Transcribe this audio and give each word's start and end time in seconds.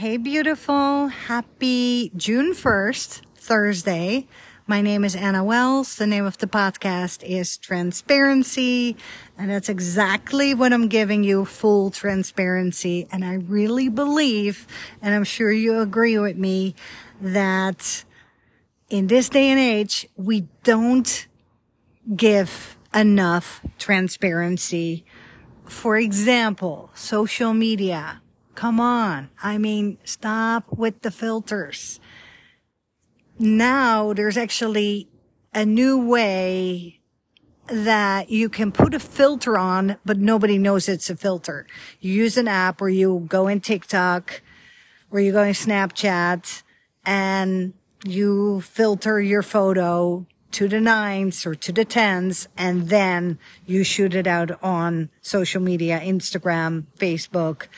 Hey, 0.00 0.16
beautiful. 0.16 1.08
Happy 1.08 2.10
June 2.16 2.54
1st, 2.54 3.20
Thursday. 3.36 4.26
My 4.66 4.80
name 4.80 5.04
is 5.04 5.14
Anna 5.14 5.44
Wells. 5.44 5.96
The 5.96 6.06
name 6.06 6.24
of 6.24 6.38
the 6.38 6.46
podcast 6.46 7.22
is 7.22 7.58
Transparency. 7.58 8.96
And 9.36 9.50
that's 9.50 9.68
exactly 9.68 10.54
what 10.54 10.72
I'm 10.72 10.88
giving 10.88 11.22
you 11.22 11.44
full 11.44 11.90
transparency. 11.90 13.08
And 13.12 13.22
I 13.22 13.34
really 13.34 13.90
believe, 13.90 14.66
and 15.02 15.14
I'm 15.14 15.24
sure 15.24 15.52
you 15.52 15.80
agree 15.80 16.18
with 16.18 16.38
me, 16.38 16.74
that 17.20 18.02
in 18.88 19.08
this 19.08 19.28
day 19.28 19.50
and 19.50 19.60
age, 19.60 20.08
we 20.16 20.48
don't 20.62 21.26
give 22.16 22.78
enough 22.94 23.60
transparency. 23.78 25.04
For 25.66 25.98
example, 25.98 26.88
social 26.94 27.52
media. 27.52 28.22
Come 28.54 28.80
on. 28.80 29.30
I 29.42 29.58
mean, 29.58 29.98
stop 30.04 30.64
with 30.76 31.02
the 31.02 31.10
filters 31.10 32.00
now 33.40 34.12
there's 34.12 34.36
actually 34.36 35.08
a 35.54 35.64
new 35.64 35.98
way 35.98 37.00
that 37.66 38.28
you 38.28 38.48
can 38.48 38.70
put 38.70 38.94
a 38.94 39.00
filter 39.00 39.56
on, 39.56 39.96
but 40.04 40.18
nobody 40.18 40.58
knows 40.58 40.88
it's 40.88 41.08
a 41.08 41.16
filter. 41.16 41.66
You 42.00 42.12
use 42.12 42.36
an 42.36 42.48
app 42.48 42.80
where 42.80 42.90
you 42.90 43.24
go 43.28 43.48
in 43.48 43.60
TikTok, 43.60 44.42
where 45.08 45.22
you 45.22 45.32
go 45.32 45.42
in 45.42 45.54
Snapchat 45.54 46.62
and 47.06 47.72
you 48.04 48.60
filter 48.60 49.20
your 49.20 49.42
photo 49.42 50.26
to 50.52 50.68
the 50.68 50.80
nines 50.80 51.46
or 51.46 51.54
to 51.54 51.72
the 51.72 51.84
tens, 51.84 52.48
and 52.58 52.88
then 52.88 53.38
you 53.66 53.84
shoot 53.84 54.14
it 54.14 54.26
out 54.26 54.62
on 54.62 55.08
social 55.22 55.62
media, 55.62 56.00
Instagram, 56.00 56.86
Facebook. 56.98 57.68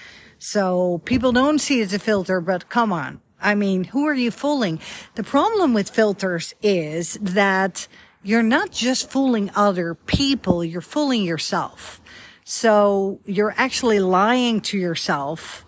So 0.45 1.01
people 1.05 1.31
don't 1.31 1.61
see 1.61 1.81
it 1.81 1.85
as 1.85 1.95
a 1.95 2.01
filter, 2.01 2.41
but 2.41 2.69
come 2.69 2.93
on. 2.93 3.21
I 3.41 3.55
mean, 3.55 3.85
who 3.85 4.09
are 4.09 4.15
you 4.15 4.33
fooling? 4.33 4.81
The 5.15 5.23
problem 5.23 5.73
with 5.73 5.89
filters 5.89 6.53
is 6.61 7.17
that 7.23 7.87
you're 8.25 8.43
not 8.43 8.73
just 8.73 9.09
fooling 9.09 9.53
other 9.55 9.95
people, 9.95 10.65
you're 10.65 10.81
fooling 10.81 11.23
yourself. 11.23 12.01
So 12.43 13.21
you're 13.25 13.55
actually 13.57 14.01
lying 14.01 14.61
to 14.63 14.77
yourself 14.77 15.65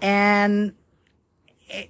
and 0.00 0.74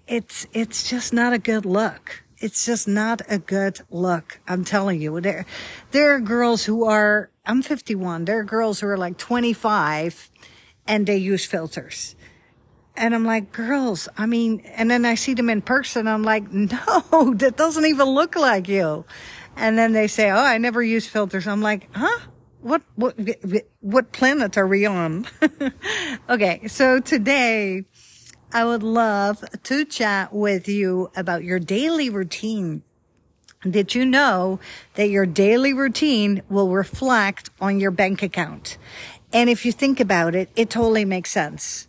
it's, 0.08 0.46
it's 0.54 0.88
just 0.88 1.12
not 1.12 1.34
a 1.34 1.38
good 1.38 1.66
look. 1.66 2.24
It's 2.38 2.64
just 2.64 2.88
not 2.88 3.20
a 3.28 3.36
good 3.36 3.80
look. 3.90 4.40
I'm 4.48 4.64
telling 4.64 4.98
you, 4.98 5.20
there, 5.20 5.44
there 5.90 6.14
are 6.14 6.20
girls 6.20 6.64
who 6.64 6.86
are, 6.86 7.30
I'm 7.44 7.60
51. 7.60 8.24
There 8.24 8.38
are 8.38 8.44
girls 8.44 8.80
who 8.80 8.86
are 8.86 8.96
like 8.96 9.18
25 9.18 10.30
and 10.86 11.06
they 11.06 11.16
use 11.16 11.44
filters. 11.44 12.14
And 12.96 13.14
I'm 13.14 13.24
like, 13.24 13.50
girls, 13.50 14.08
I 14.16 14.26
mean, 14.26 14.60
and 14.76 14.90
then 14.90 15.04
I 15.04 15.16
see 15.16 15.34
them 15.34 15.50
in 15.50 15.62
person. 15.62 16.06
I'm 16.06 16.22
like, 16.22 16.52
no, 16.52 17.34
that 17.36 17.54
doesn't 17.56 17.84
even 17.84 18.08
look 18.08 18.36
like 18.36 18.68
you. 18.68 19.04
And 19.56 19.76
then 19.76 19.92
they 19.92 20.06
say, 20.06 20.30
oh, 20.30 20.36
I 20.36 20.58
never 20.58 20.82
use 20.82 21.06
filters. 21.06 21.46
I'm 21.46 21.62
like, 21.62 21.88
huh? 21.94 22.20
What, 22.60 22.82
what, 22.94 23.16
what 23.80 24.12
planet 24.12 24.56
are 24.56 24.66
we 24.66 24.86
on? 24.86 25.26
okay. 26.30 26.66
So 26.68 27.00
today 27.00 27.84
I 28.52 28.64
would 28.64 28.82
love 28.82 29.44
to 29.64 29.84
chat 29.84 30.32
with 30.32 30.68
you 30.68 31.10
about 31.16 31.44
your 31.44 31.58
daily 31.58 32.08
routine. 32.08 32.82
Did 33.68 33.94
you 33.94 34.04
know 34.04 34.60
that 34.94 35.08
your 35.08 35.26
daily 35.26 35.72
routine 35.72 36.42
will 36.48 36.68
reflect 36.70 37.50
on 37.60 37.80
your 37.80 37.90
bank 37.90 38.22
account? 38.22 38.78
And 39.34 39.50
if 39.50 39.66
you 39.66 39.72
think 39.72 39.98
about 39.98 40.36
it, 40.36 40.48
it 40.56 40.70
totally 40.70 41.04
makes 41.04 41.30
sense 41.30 41.88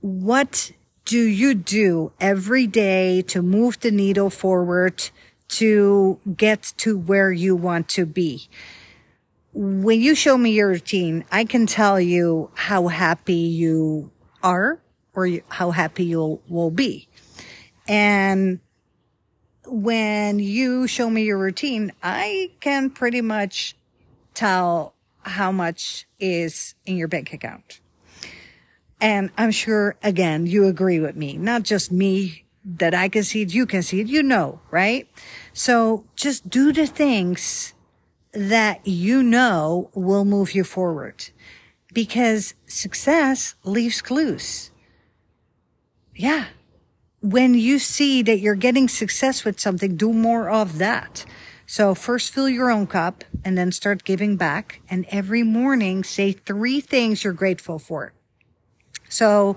what 0.00 0.72
do 1.06 1.18
you 1.18 1.54
do 1.54 2.12
every 2.20 2.66
day 2.66 3.22
to 3.22 3.40
move 3.40 3.80
the 3.80 3.90
needle 3.90 4.28
forward 4.28 5.08
to 5.48 6.20
get 6.36 6.74
to 6.76 6.98
where 6.98 7.32
you 7.32 7.56
want 7.56 7.88
to 7.90 8.04
be? 8.04 8.48
When 9.54 10.00
you 10.00 10.14
show 10.14 10.36
me 10.36 10.50
your 10.50 10.68
routine, 10.68 11.24
I 11.32 11.44
can 11.44 11.64
tell 11.66 11.98
you 11.98 12.50
how 12.54 12.88
happy 12.88 13.34
you 13.34 14.10
are 14.42 14.78
or 15.14 15.30
how 15.48 15.70
happy 15.70 16.04
you 16.04 16.40
will 16.48 16.70
be. 16.70 17.08
And 17.88 18.60
when 19.66 20.38
you 20.38 20.86
show 20.86 21.08
me 21.08 21.24
your 21.24 21.38
routine, 21.38 21.92
I 22.02 22.50
can 22.60 22.90
pretty 22.90 23.20
much 23.20 23.76
tell 24.34 24.93
how 25.24 25.52
much 25.52 26.06
is 26.18 26.74
in 26.86 26.96
your 26.96 27.08
bank 27.08 27.32
account. 27.32 27.80
And 29.00 29.30
I'm 29.36 29.50
sure, 29.50 29.96
again, 30.02 30.46
you 30.46 30.66
agree 30.66 30.98
with 30.98 31.16
me, 31.16 31.36
not 31.36 31.62
just 31.62 31.92
me 31.92 32.44
that 32.64 32.94
I 32.94 33.08
can 33.08 33.22
see 33.22 33.42
it, 33.42 33.52
you 33.52 33.66
can 33.66 33.82
see 33.82 34.00
it, 34.00 34.06
you 34.06 34.22
know, 34.22 34.60
right? 34.70 35.08
So 35.52 36.06
just 36.16 36.48
do 36.48 36.72
the 36.72 36.86
things 36.86 37.74
that 38.32 38.80
you 38.86 39.22
know 39.22 39.90
will 39.94 40.24
move 40.24 40.54
you 40.54 40.64
forward 40.64 41.30
because 41.92 42.54
success 42.66 43.54
leaves 43.64 44.02
clues. 44.02 44.70
Yeah. 46.14 46.46
When 47.20 47.54
you 47.54 47.78
see 47.78 48.22
that 48.22 48.38
you're 48.38 48.54
getting 48.54 48.88
success 48.88 49.44
with 49.44 49.60
something, 49.60 49.96
do 49.96 50.12
more 50.12 50.50
of 50.50 50.78
that. 50.78 51.24
So 51.66 51.94
first 51.94 52.32
fill 52.32 52.48
your 52.48 52.70
own 52.70 52.86
cup 52.86 53.24
and 53.44 53.56
then 53.56 53.72
start 53.72 54.04
giving 54.04 54.36
back. 54.36 54.80
And 54.88 55.06
every 55.08 55.42
morning 55.42 56.04
say 56.04 56.32
three 56.32 56.80
things 56.80 57.24
you're 57.24 57.32
grateful 57.32 57.78
for. 57.78 58.12
So 59.08 59.56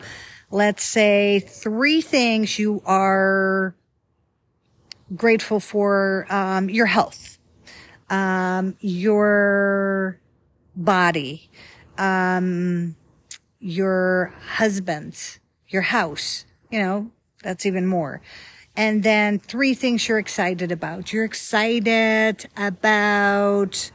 let's 0.50 0.84
say 0.84 1.40
three 1.40 2.02
things 2.02 2.58
you 2.58 2.82
are 2.86 3.76
grateful 5.16 5.60
for, 5.60 6.26
um, 6.30 6.70
your 6.70 6.86
health, 6.86 7.38
um, 8.10 8.76
your 8.80 10.20
body, 10.76 11.50
um, 11.98 12.96
your 13.60 14.34
husband, 14.56 15.40
your 15.68 15.82
house, 15.82 16.46
you 16.70 16.80
know, 16.80 17.12
that's 17.44 17.66
even 17.66 17.86
more. 17.86 18.22
And 18.78 19.02
then 19.02 19.40
three 19.40 19.74
things 19.74 20.08
you're 20.08 20.20
excited 20.20 20.72
about. 20.72 21.12
You're 21.12 21.26
excited 21.26 22.48
about 22.56 23.92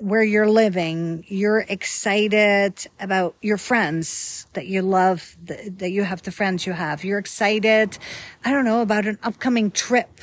where 0.00 0.22
you're 0.22 0.48
living, 0.48 1.24
you're 1.26 1.64
excited 1.68 2.86
about 3.00 3.34
your 3.40 3.56
friends 3.56 4.46
that 4.52 4.66
you 4.66 4.82
love, 4.82 5.36
that 5.42 5.90
you 5.90 6.02
have 6.04 6.22
the 6.22 6.30
friends 6.30 6.66
you 6.66 6.72
have. 6.72 7.04
You're 7.04 7.18
excited, 7.18 7.96
I 8.44 8.50
don't 8.50 8.64
know, 8.64 8.82
about 8.82 9.06
an 9.06 9.18
upcoming 9.22 9.70
trip. 9.70 10.20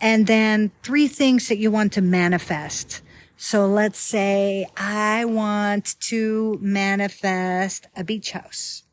And 0.00 0.26
then 0.26 0.70
three 0.82 1.06
things 1.06 1.48
that 1.48 1.58
you 1.58 1.70
want 1.70 1.92
to 1.94 2.02
manifest. 2.02 3.02
So 3.36 3.66
let's 3.66 3.98
say 3.98 4.66
I 4.76 5.24
want 5.24 5.98
to 6.00 6.58
manifest 6.60 7.88
a 7.96 8.04
beach 8.04 8.32
house 8.32 8.84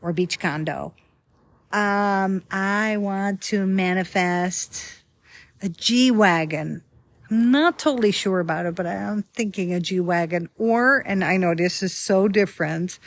or 0.00 0.12
beach 0.12 0.38
condo. 0.38 0.94
Um, 1.72 2.42
I 2.50 2.96
want 2.98 3.40
to 3.42 3.66
manifest 3.66 5.02
a 5.62 5.68
G 5.68 6.10
wagon 6.10 6.82
I'm 7.32 7.50
not 7.50 7.78
totally 7.78 8.12
sure 8.12 8.40
about 8.40 8.66
it, 8.66 8.74
but 8.74 8.86
I'm 8.86 9.22
thinking 9.32 9.72
a 9.72 9.80
G 9.80 10.00
Wagon 10.00 10.50
or, 10.58 10.98
and 11.06 11.24
I 11.24 11.38
know 11.38 11.54
this 11.54 11.82
is 11.82 11.94
so 11.94 12.28
different, 12.28 12.98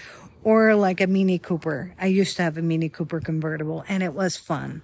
or 0.43 0.73
like 0.73 0.99
a 0.99 1.05
Mini 1.05 1.37
Cooper. 1.37 1.93
I 1.99 2.07
used 2.07 2.35
to 2.37 2.41
have 2.41 2.57
a 2.57 2.63
Mini 2.63 2.89
Cooper 2.89 3.19
convertible 3.19 3.85
and 3.87 4.01
it 4.01 4.15
was 4.15 4.35
fun. 4.35 4.81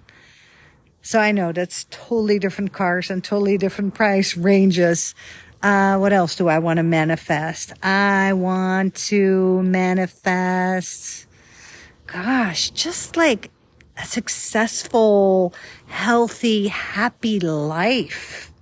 So 1.00 1.18
I 1.18 1.32
know 1.32 1.50
that's 1.50 1.86
totally 1.90 2.38
different 2.38 2.72
cars 2.72 3.10
and 3.10 3.24
totally 3.24 3.58
different 3.58 3.94
price 3.94 4.36
ranges. 4.36 5.12
Uh, 5.60 5.96
what 5.98 6.12
else 6.12 6.36
do 6.36 6.46
I 6.46 6.60
want 6.60 6.76
to 6.76 6.84
manifest? 6.84 7.72
I 7.84 8.34
want 8.34 8.94
to 9.08 9.60
manifest, 9.64 11.26
gosh, 12.06 12.70
just 12.70 13.16
like 13.16 13.50
a 13.96 14.04
successful, 14.04 15.54
healthy, 15.86 16.68
happy 16.68 17.38
life 17.40 18.52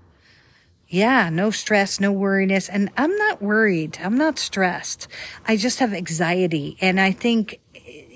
yeah, 0.91 1.31
no 1.31 1.53
stress, 1.53 2.01
no 2.01 2.13
worriness. 2.13 2.69
And 2.69 2.91
I'm 2.97 3.17
not 3.17 3.41
worried. 3.41 3.99
I'm 4.03 4.19
not 4.19 4.41
stressed. 4.41 5.07
I 5.47 5.57
just 5.57 5.79
have 5.79 5.95
anxiety. 5.95 6.77
And 6.81 7.01
I 7.01 7.13
think 7.13 7.61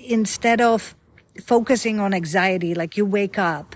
instead 0.05 0.59
of 0.59 0.93
focusing 1.41 2.01
on 2.01 2.13
anxiety, 2.13 2.75
like 2.75 2.97
you 2.97 3.05
wake 3.05 3.39
up 3.39 3.75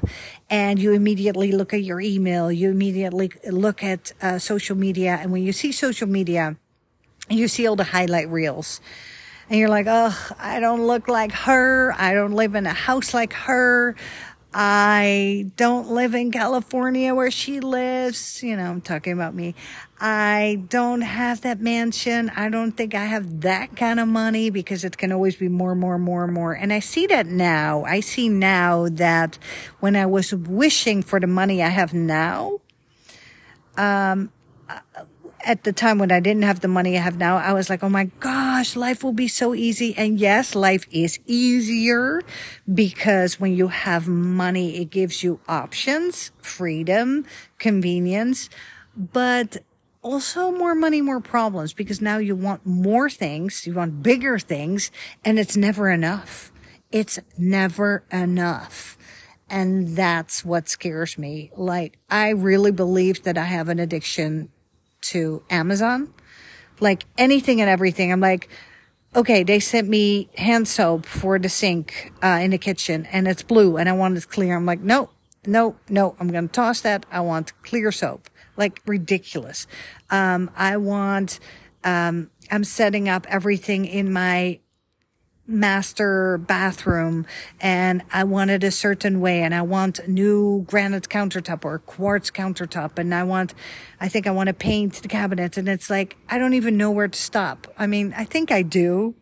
and 0.49 0.79
you 0.79 0.91
immediately 0.91 1.53
look 1.53 1.73
at 1.73 1.81
your 1.81 2.01
email, 2.01 2.51
you 2.51 2.69
immediately 2.69 3.31
look 3.49 3.83
at 3.83 4.11
uh, 4.21 4.37
social 4.37 4.75
media. 4.75 5.17
And 5.21 5.31
when 5.31 5.43
you 5.43 5.53
see 5.53 5.71
social 5.71 6.07
media, 6.07 6.57
you 7.29 7.47
see 7.47 7.65
all 7.67 7.77
the 7.77 7.85
highlight 7.85 8.27
reels 8.27 8.81
and 9.49 9.59
you're 9.59 9.69
like, 9.69 9.87
oh, 9.89 10.15
I 10.37 10.59
don't 10.59 10.85
look 10.85 11.07
like 11.07 11.31
her. 11.31 11.93
I 11.97 12.13
don't 12.13 12.33
live 12.33 12.55
in 12.55 12.67
a 12.67 12.73
house 12.73 13.13
like 13.13 13.33
her. 13.33 13.95
I 14.53 15.51
don't 15.57 15.91
live 15.91 16.15
in 16.15 16.31
California 16.31 17.13
where 17.13 17.29
she 17.29 17.59
lives. 17.59 18.41
You 18.41 18.57
know, 18.57 18.65
I'm 18.65 18.81
talking 18.81 19.13
about 19.13 19.35
me. 19.35 19.53
I 19.99 20.63
don't 20.69 21.01
have 21.01 21.41
that 21.41 21.59
mansion. 21.59 22.31
I 22.35 22.49
don't 22.49 22.71
think 22.71 22.95
I 22.95 23.05
have 23.05 23.41
that 23.41 23.75
kind 23.75 23.99
of 23.99 24.07
money 24.07 24.49
because 24.49 24.83
it 24.83 24.97
can 24.97 25.11
always 25.11 25.35
be 25.35 25.49
more, 25.49 25.75
more, 25.75 25.99
more, 25.99 26.25
more. 26.27 26.53
And 26.53 26.71
I 26.71 26.79
see 26.79 27.05
that 27.07 27.27
now. 27.27 27.83
I 27.83 27.99
see 27.99 28.29
now 28.29 28.87
that 28.89 29.37
when 29.79 29.95
I 29.95 30.05
was 30.05 30.33
wishing 30.33 31.03
for 31.03 31.19
the 31.19 31.27
money 31.27 31.61
I 31.61 31.69
have 31.69 31.93
now, 31.93 32.61
um, 33.77 34.31
at 35.45 35.63
the 35.63 35.73
time 35.73 35.99
when 35.99 36.11
I 36.11 36.19
didn't 36.19 36.43
have 36.43 36.59
the 36.59 36.67
money 36.67 36.97
I 36.97 37.01
have 37.01 37.17
now, 37.17 37.37
I 37.37 37.53
was 37.53 37.69
like, 37.69 37.83
oh 37.83 37.89
my 37.89 38.05
gosh, 38.19 38.75
life 38.75 39.03
will 39.03 39.13
be 39.13 39.27
so 39.27 39.53
easy. 39.53 39.95
And 39.97 40.19
yes, 40.19 40.55
life 40.55 40.85
is 40.91 41.19
easier 41.25 42.21
because 42.71 43.39
when 43.39 43.53
you 43.55 43.69
have 43.69 44.07
money, 44.07 44.77
it 44.81 44.89
gives 44.89 45.23
you 45.23 45.39
options, 45.47 46.31
freedom, 46.41 47.25
convenience, 47.57 48.49
but 48.95 49.57
also 50.01 50.51
more 50.51 50.75
money, 50.75 51.01
more 51.01 51.19
problems 51.19 51.73
because 51.73 52.01
now 52.01 52.17
you 52.17 52.35
want 52.35 52.65
more 52.65 53.09
things, 53.09 53.65
you 53.65 53.73
want 53.73 54.03
bigger 54.03 54.39
things, 54.39 54.91
and 55.23 55.39
it's 55.39 55.57
never 55.57 55.89
enough. 55.89 56.51
It's 56.91 57.19
never 57.37 58.03
enough. 58.11 58.97
And 59.49 59.95
that's 59.95 60.45
what 60.45 60.69
scares 60.69 61.17
me. 61.17 61.51
Like, 61.55 61.97
I 62.09 62.29
really 62.29 62.71
believe 62.71 63.23
that 63.23 63.37
I 63.37 63.45
have 63.45 63.67
an 63.67 63.79
addiction 63.79 64.49
to 65.01 65.43
Amazon. 65.49 66.13
Like 66.79 67.05
anything 67.17 67.61
and 67.61 67.69
everything. 67.69 68.11
I'm 68.11 68.21
like, 68.21 68.49
okay, 69.15 69.43
they 69.43 69.59
sent 69.59 69.87
me 69.87 70.29
hand 70.37 70.67
soap 70.67 71.05
for 71.05 71.39
the 71.39 71.49
sink, 71.49 72.13
uh, 72.23 72.39
in 72.41 72.51
the 72.51 72.57
kitchen 72.57 73.07
and 73.11 73.27
it's 73.27 73.43
blue 73.43 73.77
and 73.77 73.89
I 73.89 73.93
want 73.93 74.17
it 74.17 74.29
clear. 74.29 74.55
I'm 74.55 74.65
like, 74.65 74.81
no, 74.81 75.09
no, 75.45 75.75
no, 75.89 76.15
I'm 76.19 76.29
going 76.29 76.47
to 76.47 76.51
toss 76.51 76.81
that. 76.81 77.05
I 77.11 77.21
want 77.21 77.53
clear 77.63 77.91
soap. 77.91 78.29
Like 78.55 78.81
ridiculous. 78.85 79.67
Um, 80.09 80.51
I 80.55 80.77
want, 80.77 81.39
um, 81.83 82.29
I'm 82.51 82.63
setting 82.63 83.07
up 83.07 83.25
everything 83.29 83.85
in 83.85 84.11
my 84.11 84.59
master 85.49 86.37
bathroom 86.37 87.25
and 87.59 88.03
I 88.13 88.23
want 88.23 88.51
it 88.51 88.63
a 88.63 88.71
certain 88.71 89.19
way 89.19 89.41
and 89.41 89.53
I 89.53 89.63
want 89.63 90.07
new 90.07 90.63
granite 90.67 91.09
countertop 91.09 91.65
or 91.65 91.79
quartz 91.79 92.29
countertop 92.29 92.99
and 92.99 93.13
I 93.13 93.23
want, 93.23 93.53
I 93.99 94.07
think 94.07 94.27
I 94.27 94.31
want 94.31 94.47
to 94.47 94.53
paint 94.53 95.01
the 95.01 95.07
cabinets 95.07 95.57
and 95.57 95.67
it's 95.67 95.89
like, 95.89 96.17
I 96.29 96.37
don't 96.37 96.53
even 96.53 96.77
know 96.77 96.91
where 96.91 97.07
to 97.07 97.19
stop. 97.19 97.67
I 97.77 97.87
mean, 97.87 98.13
I 98.15 98.25
think 98.25 98.51
I 98.51 98.61
do, 98.61 99.15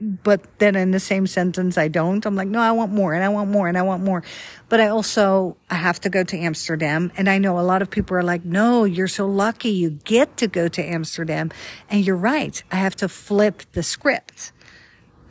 but 0.00 0.58
then 0.58 0.76
in 0.76 0.92
the 0.92 1.00
same 1.00 1.26
sentence, 1.26 1.76
I 1.76 1.88
don't. 1.88 2.24
I'm 2.26 2.36
like, 2.36 2.48
no, 2.48 2.60
I 2.60 2.72
want 2.72 2.92
more 2.92 3.12
and 3.14 3.22
I 3.22 3.28
want 3.28 3.50
more 3.50 3.68
and 3.68 3.76
I 3.76 3.82
want 3.82 4.02
more. 4.02 4.22
But 4.68 4.80
I 4.80 4.88
also, 4.88 5.56
I 5.70 5.76
have 5.76 6.00
to 6.00 6.10
go 6.10 6.24
to 6.24 6.36
Amsterdam. 6.36 7.12
And 7.16 7.28
I 7.28 7.38
know 7.38 7.58
a 7.58 7.62
lot 7.62 7.82
of 7.82 7.90
people 7.90 8.16
are 8.16 8.22
like, 8.22 8.44
no, 8.44 8.84
you're 8.84 9.08
so 9.08 9.26
lucky. 9.26 9.70
You 9.70 9.90
get 9.90 10.36
to 10.38 10.48
go 10.48 10.66
to 10.68 10.82
Amsterdam. 10.82 11.50
And 11.88 12.04
you're 12.04 12.16
right. 12.16 12.62
I 12.72 12.76
have 12.76 12.96
to 12.96 13.08
flip 13.08 13.62
the 13.72 13.82
script 13.82 14.52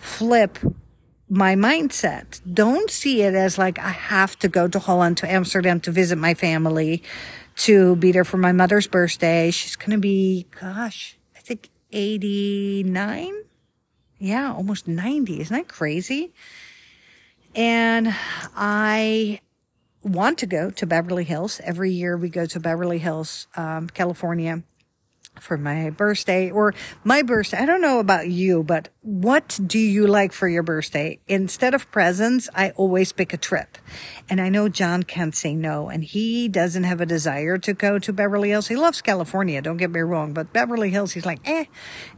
flip 0.01 0.57
my 1.30 1.56
mindset. 1.56 2.42
Don't 2.51 2.89
see 2.89 3.21
it 3.21 3.33
as 3.36 3.57
like 3.57 3.80
I 3.80 3.92
have 3.92 4.38
to 4.39 4.50
go 4.50 4.68
to 4.68 4.80
Holland, 4.80 5.18
to 5.18 5.31
Amsterdam 5.31 5.80
to 5.81 5.92
visit 5.92 6.18
my 6.18 6.33
family, 6.33 7.03
to 7.57 7.95
be 7.95 8.12
there 8.12 8.25
for 8.25 8.38
my 8.38 8.51
mother's 8.51 8.88
birthday. 8.88 9.51
She's 9.51 9.75
going 9.75 9.92
to 9.92 9.98
be, 9.98 10.48
gosh, 10.59 11.18
I 11.36 11.39
think 11.39 11.69
89. 11.92 13.33
Yeah, 14.19 14.53
almost 14.53 14.88
90. 14.88 15.39
Isn't 15.39 15.56
that 15.56 15.68
crazy? 15.68 16.33
And 17.56 18.13
I 18.56 19.39
want 20.03 20.39
to 20.39 20.45
go 20.48 20.69
to 20.71 20.86
Beverly 20.86 21.24
Hills. 21.24 21.62
Every 21.63 21.92
year 21.92 22.18
we 22.18 22.30
go 22.30 22.45
to 22.45 22.59
Beverly 22.59 22.98
Hills, 22.98 23.48
um, 23.56 23.88
California 23.88 24.63
for 25.42 25.58
my 25.58 25.90
birthday 25.90 26.52
or 26.52 26.74
my 27.04 27.24
birthday. 27.24 27.58
I 27.58 27.66
don't 27.66 27.82
know 27.82 28.00
about 28.00 28.30
you, 28.30 28.64
but 28.64 28.90
what 29.02 29.60
do 29.66 29.80
you 29.80 30.06
like 30.06 30.32
for 30.32 30.48
your 30.48 30.62
birthday? 30.62 31.20
Instead 31.28 31.74
of 31.74 31.90
presents, 31.92 32.48
I 32.54 32.70
always 32.72 33.12
pick 33.12 33.34
a 33.34 33.38
trip. 33.38 33.78
And 34.30 34.40
I 34.40 34.50
know 34.50 34.70
John 34.70 35.04
can't 35.04 35.36
say 35.36 35.56
no 35.56 35.90
and 35.90 36.04
he 36.04 36.48
doesn't 36.48 36.84
have 36.84 37.02
a 37.02 37.06
desire 37.06 37.58
to 37.58 37.74
go 37.74 37.98
to 37.98 38.14
Beverly 38.14 38.50
Hills. 38.50 38.68
He 38.68 38.76
loves 38.76 39.02
California. 39.02 39.62
Don't 39.62 39.78
get 39.78 39.92
me 39.92 40.02
wrong, 40.02 40.34
but 40.34 40.54
Beverly 40.54 40.92
Hills, 40.92 41.14
he's 41.14 41.26
like, 41.26 41.42
eh. 41.46 41.66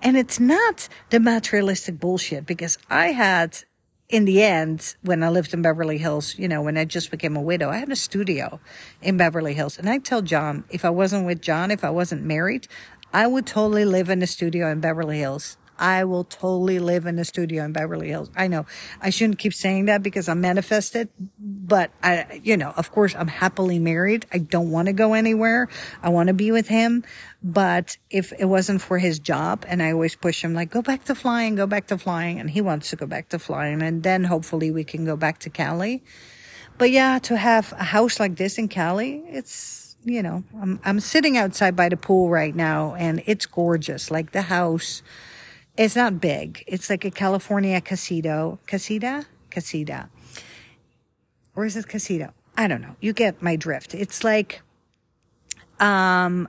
And 0.02 0.18
it's 0.18 0.40
not 0.40 0.90
the 1.10 1.19
materialistic 1.19 2.00
bullshit 2.00 2.46
because 2.46 2.78
I 2.90 3.14
had 3.14 3.64
in 4.10 4.26
the 4.26 4.44
end, 4.44 4.96
when 5.02 5.24
I 5.24 5.30
lived 5.30 5.56
in 5.56 5.64
Beverly 5.64 5.98
Hills, 5.98 6.38
you 6.38 6.48
know, 6.48 6.62
when 6.62 6.78
I 6.78 6.86
just 6.86 7.10
became 7.10 7.36
a 7.36 7.42
widow, 7.42 7.72
I 7.72 7.78
had 7.78 7.92
a 7.92 7.96
studio 7.96 8.60
in 9.02 9.18
Beverly 9.18 9.56
Hills. 9.56 9.80
And 9.80 9.90
I 9.90 9.98
tell 9.98 10.22
John, 10.22 10.66
if 10.69 10.86
I 10.86 10.92
wasn't 10.92 11.26
with 11.26 11.42
John, 11.42 11.72
if 11.72 11.84
I 11.84 11.90
wasn't 11.90 12.24
married, 12.24 12.68
I 13.13 13.27
would 13.27 13.45
totally 13.45 13.86
live 13.86 14.10
in 14.10 14.24
a 14.24 14.27
studio 14.27 14.71
in 14.71 14.80
Beverly 14.80 15.19
Hills. 15.19 15.57
I 15.77 16.04
will 16.04 16.24
totally 16.24 16.80
live 16.80 17.06
in 17.06 17.18
a 17.19 17.25
studio 17.25 17.63
in 17.65 17.74
Beverly 17.74 18.10
Hills. 18.10 18.30
I 18.36 18.48
know 18.48 18.65
I 19.01 19.10
shouldn't 19.10 19.39
keep 19.39 19.54
saying 19.54 19.86
that 19.86 20.04
because 20.04 20.30
I'm 20.30 20.39
manifested, 20.39 21.10
but 21.39 21.92
I, 22.01 22.42
you 22.44 22.57
know, 22.57 22.74
of 22.77 22.92
course 22.92 23.15
I'm 23.15 23.27
happily 23.27 23.80
married. 23.80 24.25
I 24.31 24.38
don't 24.38 24.71
want 24.71 24.86
to 24.88 24.94
go 24.94 25.13
anywhere. 25.13 25.68
I 26.01 26.10
want 26.10 26.27
to 26.27 26.33
be 26.33 26.51
with 26.51 26.68
him. 26.68 27.04
But 27.44 27.98
if 28.10 28.31
it 28.38 28.45
wasn't 28.45 28.81
for 28.81 28.98
his 28.98 29.19
job 29.19 29.66
and 29.68 29.81
I 29.81 29.92
always 29.92 30.16
push 30.16 30.44
him 30.44 30.54
like, 30.54 30.69
go 30.69 30.81
back 30.81 31.06
to 31.06 31.16
flying, 31.16 31.56
go 31.56 31.68
back 31.68 31.88
to 31.88 31.98
flying. 31.98 32.39
And 32.39 32.50
he 32.50 32.62
wants 32.62 32.89
to 32.92 32.95
go 32.95 33.06
back 33.06 33.30
to 33.30 33.39
flying. 33.39 33.81
And 33.81 34.04
then 34.04 34.24
hopefully 34.24 34.71
we 34.71 34.83
can 34.83 35.06
go 35.06 35.16
back 35.16 35.39
to 35.39 35.50
Cali. 35.50 36.04
But 36.77 36.92
yeah, 36.92 37.19
to 37.19 37.38
have 37.38 37.74
a 37.74 37.83
house 37.83 38.19
like 38.19 38.36
this 38.36 38.57
in 38.57 38.68
Cali, 38.68 39.24
it's, 39.27 39.82
you 40.06 40.22
know, 40.22 40.44
I'm, 40.62 40.80
I'm 40.84 41.00
sitting 41.00 41.38
outside 41.38 41.76
by 41.76 41.90
the 41.90 41.98
pool 41.98 42.30
right 42.30 42.56
now 42.56 42.96
and 42.96 43.24
it's 43.26 43.46
gorgeous. 43.46 44.12
Like 44.12 44.32
the 44.32 44.44
house, 44.44 45.02
it's 45.78 45.96
not 45.96 46.20
big. 46.20 46.64
It's 46.68 46.90
like 46.90 47.06
a 47.06 47.12
California 47.12 47.80
casito. 47.82 48.60
Casita? 48.68 49.26
Casita. 49.50 50.10
Or 51.56 51.66
is 51.66 51.76
it 51.76 51.88
casito? 51.88 52.32
I 52.58 52.68
don't 52.68 52.82
know. 52.82 52.96
You 53.00 53.14
get 53.14 53.42
my 53.42 53.56
drift. 53.56 53.96
It's 53.96 54.24
like, 54.24 54.62
um, 55.80 56.48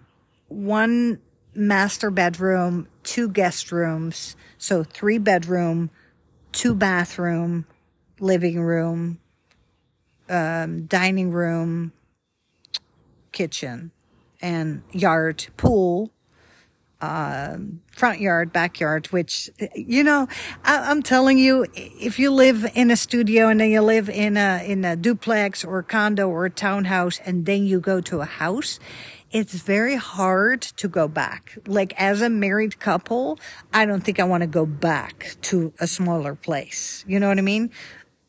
one 0.49 1.21
master 1.55 2.11
bedroom, 2.11 2.89
two 3.03 3.29
guest 3.29 3.73
rooms. 3.73 4.37
So 4.59 4.85
three 4.85 5.19
bedroom, 5.19 5.91
two 6.53 6.75
bathroom, 6.75 7.67
living 8.21 8.61
room, 8.61 9.19
um, 10.29 10.87
dining 10.87 11.31
room, 11.31 11.93
kitchen 13.35 13.91
and 14.41 14.83
yard, 14.93 15.47
pool, 15.59 16.11
uh, 17.01 17.59
front 17.91 18.21
yard, 18.21 18.53
backyard, 18.53 19.07
which, 19.09 19.51
you 19.75 20.03
know, 20.03 20.27
I, 20.65 20.91
am 20.91 21.03
telling 21.03 21.37
you, 21.37 21.67
if 21.75 22.19
you 22.19 22.31
live 22.31 22.67
in 22.75 22.91
a 22.91 22.97
studio 22.97 23.49
and 23.49 23.61
then 23.61 23.71
you 23.71 23.83
live 23.83 24.09
in 24.09 24.39
a, 24.39 24.65
in 24.65 24.85
a 24.87 24.97
duplex 24.97 25.65
or 25.65 25.81
a 25.81 25.83
condo 25.83 26.29
or 26.29 26.47
a 26.47 26.51
townhouse 26.51 27.21
and 27.27 27.45
then 27.45 27.67
you 27.67 27.81
go 27.81 28.01
to 28.01 28.21
a 28.21 28.25
house, 28.25 28.81
it's 29.31 29.55
very 29.55 29.97
hard 29.97 30.63
to 30.63 30.89
go 30.89 31.09
back. 31.09 31.59
Like 31.67 31.93
as 32.01 32.23
a 32.23 32.31
married 32.31 32.79
couple, 32.79 33.39
I 33.73 33.85
don't 33.85 34.03
think 34.03 34.19
I 34.19 34.25
want 34.25 34.43
to 34.43 34.47
go 34.47 34.65
back 34.65 35.37
to 35.43 35.75
a 35.81 35.87
smaller 35.87 36.35
place. 36.35 37.05
You 37.07 37.21
know 37.21 37.29
what 37.29 37.39
I 37.39 37.43
mean? 37.43 37.71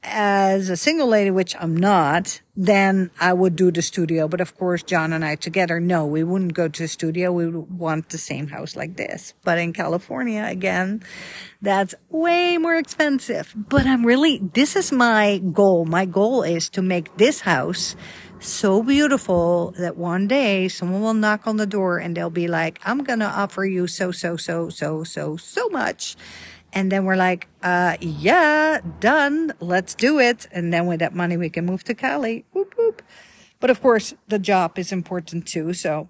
As 0.06 0.70
a 0.70 0.78
single 0.78 1.08
lady, 1.08 1.32
which 1.32 1.56
I'm 1.60 1.76
not, 1.76 2.42
then 2.56 3.12
I 3.20 3.34
would 3.34 3.56
do 3.56 3.72
the 3.72 3.82
studio. 3.82 4.28
But 4.28 4.42
of 4.42 4.56
course, 4.56 4.84
John 4.84 5.12
and 5.12 5.26
I 5.26 5.36
together, 5.36 5.80
no, 5.80 6.06
we 6.06 6.24
wouldn't 6.24 6.54
go 6.54 6.68
to 6.68 6.84
the 6.84 6.88
studio. 6.88 7.32
We 7.32 7.48
would 7.48 7.78
want 7.78 8.10
the 8.10 8.18
same 8.18 8.48
house 8.48 8.76
like 8.76 8.96
this. 8.96 9.34
But 9.44 9.58
in 9.58 9.74
California, 9.74 10.46
again, 10.48 11.04
that's 11.62 11.96
way 12.10 12.58
more 12.58 12.76
expensive. 12.76 13.54
But 13.56 13.86
I'm 13.86 14.06
really, 14.06 14.40
this 14.54 14.76
is 14.76 14.92
my 14.92 15.40
goal. 15.52 15.86
My 15.86 16.06
goal 16.06 16.44
is 16.44 16.70
to 16.70 16.82
make 16.82 17.18
this 17.18 17.42
house 17.42 17.96
so 18.40 18.84
beautiful 18.84 19.74
that 19.78 19.98
one 19.98 20.28
day 20.28 20.68
someone 20.68 21.02
will 21.02 21.14
knock 21.14 21.48
on 21.48 21.58
the 21.58 21.66
door 21.66 21.98
and 21.98 22.16
they'll 22.16 22.30
be 22.30 22.48
like, 22.48 22.80
I'm 22.86 23.04
going 23.04 23.20
to 23.20 23.26
offer 23.26 23.66
you 23.66 23.88
so, 23.88 24.12
so, 24.12 24.38
so, 24.38 24.70
so, 24.70 25.04
so, 25.04 25.38
so 25.38 25.70
much 25.70 26.16
and 26.76 26.92
then 26.92 27.06
we're 27.06 27.16
like, 27.16 27.48
uh, 27.64 27.96
yeah, 28.02 28.82
done. 29.00 29.54
Let's 29.62 29.96
do 29.96 30.20
it. 30.20 30.46
And 30.52 30.74
then 30.74 30.86
with 30.86 31.00
that 31.00 31.16
money, 31.16 31.38
we 31.38 31.50
can 31.50 31.66
move 31.66 31.86
to 31.86 31.96
Cali. 31.96 32.44
Whoop, 32.52 32.76
whoop. 32.78 33.02
But 33.62 33.70
of 33.70 33.82
course, 33.82 34.14
the 34.28 34.38
job 34.38 34.78
is 34.78 34.92
important 34.92 35.48
too. 35.48 35.74
So 35.74 36.10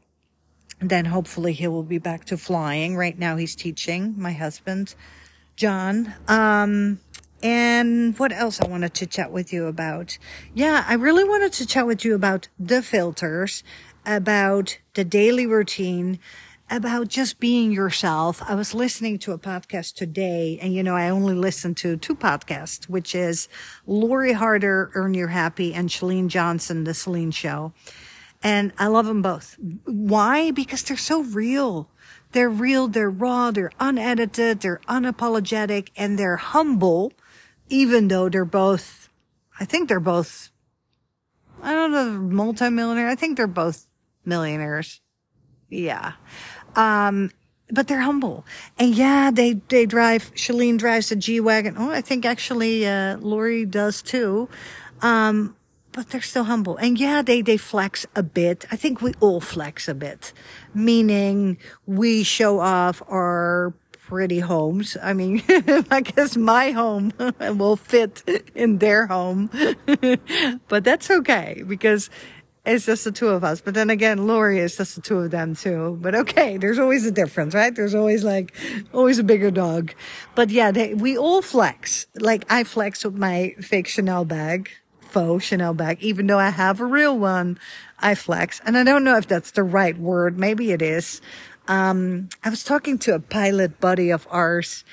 then 0.79 1.05
hopefully 1.05 1.53
he 1.53 1.67
will 1.67 1.84
be 1.84 2.00
back 2.00 2.25
to 2.25 2.38
flying. 2.38 2.98
Right 2.98 3.17
now 3.17 3.38
he's 3.38 3.55
teaching 3.55 4.15
my 4.17 4.34
husband, 4.34 4.95
John. 5.55 6.15
Um, 6.27 7.00
and 7.43 8.17
what 8.17 8.31
else 8.31 8.60
I 8.60 8.67
wanted 8.67 8.95
to 8.95 9.05
chat 9.05 9.31
with 9.31 9.53
you 9.53 9.67
about? 9.67 10.17
Yeah, 10.55 10.84
I 10.88 10.95
really 10.95 11.24
wanted 11.24 11.53
to 11.53 11.67
chat 11.67 11.86
with 11.86 12.03
you 12.03 12.15
about 12.15 12.48
the 12.57 12.81
filters, 12.81 13.63
about 14.03 14.79
the 14.95 15.05
daily 15.05 15.45
routine, 15.45 16.17
about 16.69 17.07
just 17.07 17.39
being 17.39 17.72
yourself. 17.72 18.41
I 18.48 18.55
was 18.55 18.74
listening 18.74 19.19
to 19.19 19.31
a 19.34 19.38
podcast 19.38 19.95
today 19.95 20.57
and 20.62 20.74
you 20.74 20.81
know, 20.84 20.95
I 20.95 21.10
only 21.10 21.36
listen 21.36 21.75
to 21.75 21.98
two 21.98 22.15
podcasts, 22.15 22.89
which 22.89 23.13
is 23.13 23.48
Lori 23.86 24.34
Harder, 24.34 24.91
Earn 24.95 25.13
Your 25.13 25.27
Happy 25.27 25.74
and 25.74 25.89
Chalene 25.89 26.27
Johnson, 26.27 26.84
The 26.84 26.91
Chalene 26.91 27.34
Show. 27.34 27.74
And 28.41 28.74
I 28.77 28.88
love 28.88 29.05
them 29.05 29.22
both. 29.22 29.57
Why? 29.86 30.51
Because 30.51 30.84
they're 30.84 30.98
so 30.98 31.24
real. 31.24 31.89
They're 32.31 32.50
real, 32.50 32.88
they're 32.88 33.10
raw, 33.10 33.51
they're 33.51 33.72
unedited, 33.79 34.60
they're 34.60 34.81
unapologetic, 34.89 35.89
and 35.95 36.19
they're 36.19 36.36
humble, 36.36 37.13
even 37.69 38.10
though 38.10 38.27
they're 38.27 38.43
both, 38.43 39.10
I 39.57 39.63
think 39.63 39.88
they're 39.88 40.01
both, 40.01 40.50
I 41.63 41.72
don't 41.72 41.93
know, 41.93 42.12
multimillionaire. 42.12 43.07
I 43.07 43.15
think 43.15 43.38
they're 43.38 43.48
both 43.48 43.88
millionaires. 44.25 45.00
Yeah. 45.69 46.13
Um, 46.75 47.31
but 47.72 47.88
they're 47.88 48.01
humble. 48.01 48.45
And 48.77 48.93
yeah, 48.95 49.31
they, 49.31 49.53
they 49.53 49.86
drive, 49.86 50.34
Chalene 50.36 50.77
drives 50.77 51.12
a 51.12 51.15
G-Wagon. 51.15 51.75
Oh, 51.77 51.89
I 51.91 52.01
think 52.01 52.25
actually, 52.25 52.86
uh, 52.88 53.17
Lori 53.17 53.65
does 53.65 54.01
too. 54.01 54.50
Um, 55.01 55.55
but 55.91 56.10
they're 56.10 56.22
still 56.22 56.43
humble. 56.43 56.75
And 56.77 57.00
yeah, 57.00 57.22
they, 57.22 57.41
they 57.41 57.57
flex 57.57 58.05
a 58.15 58.22
bit. 58.22 58.65
I 58.72 58.75
think 58.75 59.01
we 59.01 59.13
all 59.19 59.39
flex 59.39 59.88
a 59.88 59.93
bit, 59.93 60.34
meaning 60.74 61.57
we 61.86 62.24
show 62.24 62.60
off 62.60 63.01
our 63.07 63.74
pretty 64.07 64.39
homes. 64.39 64.98
I 65.01 65.13
mean, 65.13 65.41
I 65.89 66.01
guess 66.01 66.38
my 66.38 66.72
home 66.72 67.13
will 67.39 67.77
fit 67.77 68.24
in 68.53 68.79
their 68.79 69.07
home, 69.07 69.50
but 70.67 70.84
that's 70.84 71.10
okay 71.10 71.63
because 71.65 72.10
it's 72.65 72.86
just 72.86 73.03
the 73.03 73.12
two 73.12 73.29
of 73.29 73.43
us. 73.43 73.62
But 73.62 73.74
then 73.74 73.89
again, 73.89 74.27
Lori 74.27 74.60
is 74.60 74.77
just 74.77 74.95
the 74.95 75.01
two 75.01 75.19
of 75.19 75.31
them 75.31 75.55
too. 75.55 75.98
But 76.01 76.15
okay, 76.15 76.57
there's 76.57 76.79
always 76.79 77.05
a 77.05 77.12
difference, 77.12 77.53
right? 77.53 77.75
There's 77.75 77.95
always 77.95 78.24
like, 78.24 78.53
always 78.93 79.19
a 79.19 79.24
bigger 79.24 79.51
dog. 79.51 79.93
But 80.34 80.50
yeah, 80.50 80.72
they, 80.72 80.93
we 80.93 81.17
all 81.17 81.41
flex. 81.41 82.07
Like 82.15 82.45
I 82.50 82.63
flex 82.63 83.05
with 83.05 83.15
my 83.15 83.55
fake 83.60 83.88
Chanel 83.88 84.25
bag, 84.25 84.69
faux 85.01 85.45
Chanel 85.45 85.74
bag, 85.74 86.01
even 86.01 86.27
though 86.27 86.39
I 86.39 86.50
have 86.50 86.79
a 86.79 86.86
real 86.86 87.17
one. 87.17 87.60
I 88.00 88.15
flex. 88.15 88.60
And 88.65 88.77
I 88.77 88.84
don't 88.84 89.03
know 89.03 89.17
if 89.17 89.27
that's 89.27 89.51
the 89.51 89.63
right 89.63 89.98
word. 89.98 90.38
Maybe 90.38 90.72
it 90.72 90.81
is. 90.81 91.22
Um, 91.67 92.29
I 92.43 92.50
was 92.50 92.63
talking 92.63 92.98
to 93.00 93.15
a 93.15 93.19
pilot 93.19 93.79
buddy 93.79 94.12
of 94.12 94.27
ours 94.29 94.84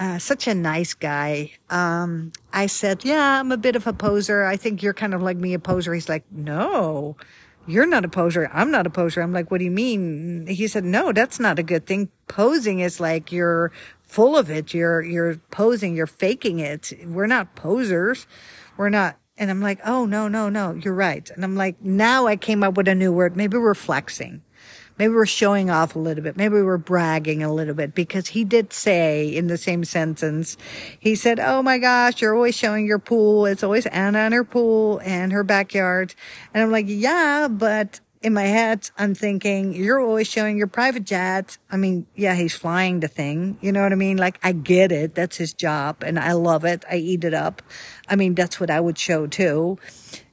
uh, 0.00 0.18
such 0.18 0.48
a 0.48 0.54
nice 0.54 0.94
guy. 0.94 1.52
Um, 1.68 2.32
I 2.54 2.66
said, 2.66 3.04
yeah, 3.04 3.38
I'm 3.38 3.52
a 3.52 3.58
bit 3.58 3.76
of 3.76 3.86
a 3.86 3.92
poser. 3.92 4.44
I 4.44 4.56
think 4.56 4.82
you're 4.82 4.94
kind 4.94 5.12
of 5.12 5.20
like 5.20 5.36
me, 5.36 5.52
a 5.52 5.58
poser. 5.58 5.92
He's 5.92 6.08
like, 6.08 6.24
no, 6.30 7.16
you're 7.66 7.86
not 7.86 8.06
a 8.06 8.08
poser. 8.08 8.48
I'm 8.50 8.70
not 8.70 8.86
a 8.86 8.90
poser. 8.90 9.20
I'm 9.20 9.34
like, 9.34 9.50
what 9.50 9.58
do 9.58 9.64
you 9.64 9.70
mean? 9.70 10.46
He 10.46 10.66
said, 10.68 10.84
no, 10.84 11.12
that's 11.12 11.38
not 11.38 11.58
a 11.58 11.62
good 11.62 11.86
thing. 11.86 12.08
Posing 12.28 12.80
is 12.80 12.98
like 12.98 13.30
you're 13.30 13.72
full 14.00 14.38
of 14.38 14.50
it. 14.50 14.72
You're, 14.72 15.02
you're 15.02 15.36
posing. 15.50 15.94
You're 15.94 16.06
faking 16.06 16.60
it. 16.60 16.94
We're 17.04 17.26
not 17.26 17.54
posers. 17.54 18.26
We're 18.78 18.88
not. 18.88 19.18
And 19.36 19.50
I'm 19.50 19.60
like, 19.60 19.80
oh, 19.84 20.06
no, 20.06 20.28
no, 20.28 20.48
no, 20.48 20.74
you're 20.74 20.94
right. 20.94 21.28
And 21.30 21.44
I'm 21.44 21.56
like, 21.56 21.82
now 21.82 22.26
I 22.26 22.36
came 22.36 22.62
up 22.62 22.76
with 22.76 22.88
a 22.88 22.94
new 22.94 23.12
word. 23.12 23.36
Maybe 23.36 23.58
we're 23.58 23.74
flexing. 23.74 24.42
Maybe 25.00 25.14
we're 25.14 25.24
showing 25.24 25.70
off 25.70 25.96
a 25.96 25.98
little 25.98 26.22
bit. 26.22 26.36
Maybe 26.36 26.60
we're 26.60 26.76
bragging 26.76 27.42
a 27.42 27.50
little 27.50 27.72
bit 27.72 27.94
because 27.94 28.28
he 28.28 28.44
did 28.44 28.70
say 28.70 29.34
in 29.34 29.46
the 29.46 29.56
same 29.56 29.82
sentence, 29.82 30.58
he 30.98 31.14
said, 31.14 31.40
Oh 31.40 31.62
my 31.62 31.78
gosh, 31.78 32.20
you're 32.20 32.34
always 32.34 32.54
showing 32.54 32.84
your 32.84 32.98
pool. 32.98 33.46
It's 33.46 33.62
always 33.62 33.86
Anna 33.86 34.18
and 34.18 34.34
her 34.34 34.44
pool 34.44 35.00
and 35.02 35.32
her 35.32 35.42
backyard. 35.42 36.14
And 36.52 36.62
I'm 36.62 36.70
like, 36.70 36.84
yeah, 36.86 37.48
but 37.48 38.00
in 38.20 38.34
my 38.34 38.42
head, 38.42 38.90
I'm 38.98 39.14
thinking, 39.14 39.72
you're 39.72 40.00
always 40.00 40.28
showing 40.28 40.58
your 40.58 40.66
private 40.66 41.04
jet. 41.04 41.56
I 41.70 41.78
mean, 41.78 42.06
yeah, 42.14 42.34
he's 42.34 42.54
flying 42.54 43.00
the 43.00 43.08
thing. 43.08 43.56
You 43.62 43.72
know 43.72 43.82
what 43.82 43.92
I 43.92 43.96
mean? 43.96 44.18
Like, 44.18 44.38
I 44.42 44.52
get 44.52 44.92
it. 44.92 45.14
That's 45.14 45.38
his 45.38 45.54
job 45.54 46.02
and 46.04 46.18
I 46.18 46.32
love 46.32 46.66
it. 46.66 46.84
I 46.90 46.96
eat 46.96 47.24
it 47.24 47.32
up. 47.32 47.62
I 48.06 48.16
mean, 48.16 48.34
that's 48.34 48.60
what 48.60 48.68
I 48.68 48.80
would 48.80 48.98
show 48.98 49.26
too. 49.26 49.78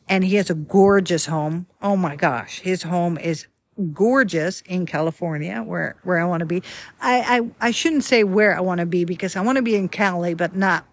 And 0.10 0.26
he 0.26 0.36
has 0.36 0.50
a 0.50 0.56
gorgeous 0.56 1.28
home. 1.28 1.68
Oh 1.82 1.96
my 1.96 2.18
gosh. 2.18 2.60
His 2.60 2.84
home 2.84 3.18
is 3.18 3.48
gorgeous 3.94 4.62
in 4.62 4.86
California, 4.86 5.62
where, 5.64 5.96
where 6.04 6.20
I 6.20 6.26
want 6.26 6.42
to 6.42 6.46
be. 6.46 6.64
I, 7.00 7.40
I, 7.40 7.68
I 7.68 7.72
shouldn't 7.72 8.04
say 8.04 8.24
where 8.24 8.56
I 8.56 8.62
want 8.62 8.80
to 8.80 8.86
be 8.86 9.06
because 9.06 9.36
I 9.36 9.42
want 9.42 9.58
to 9.58 9.62
be 9.62 9.76
in 9.76 9.90
Cali, 9.90 10.34
but 10.34 10.56
not 10.56 10.86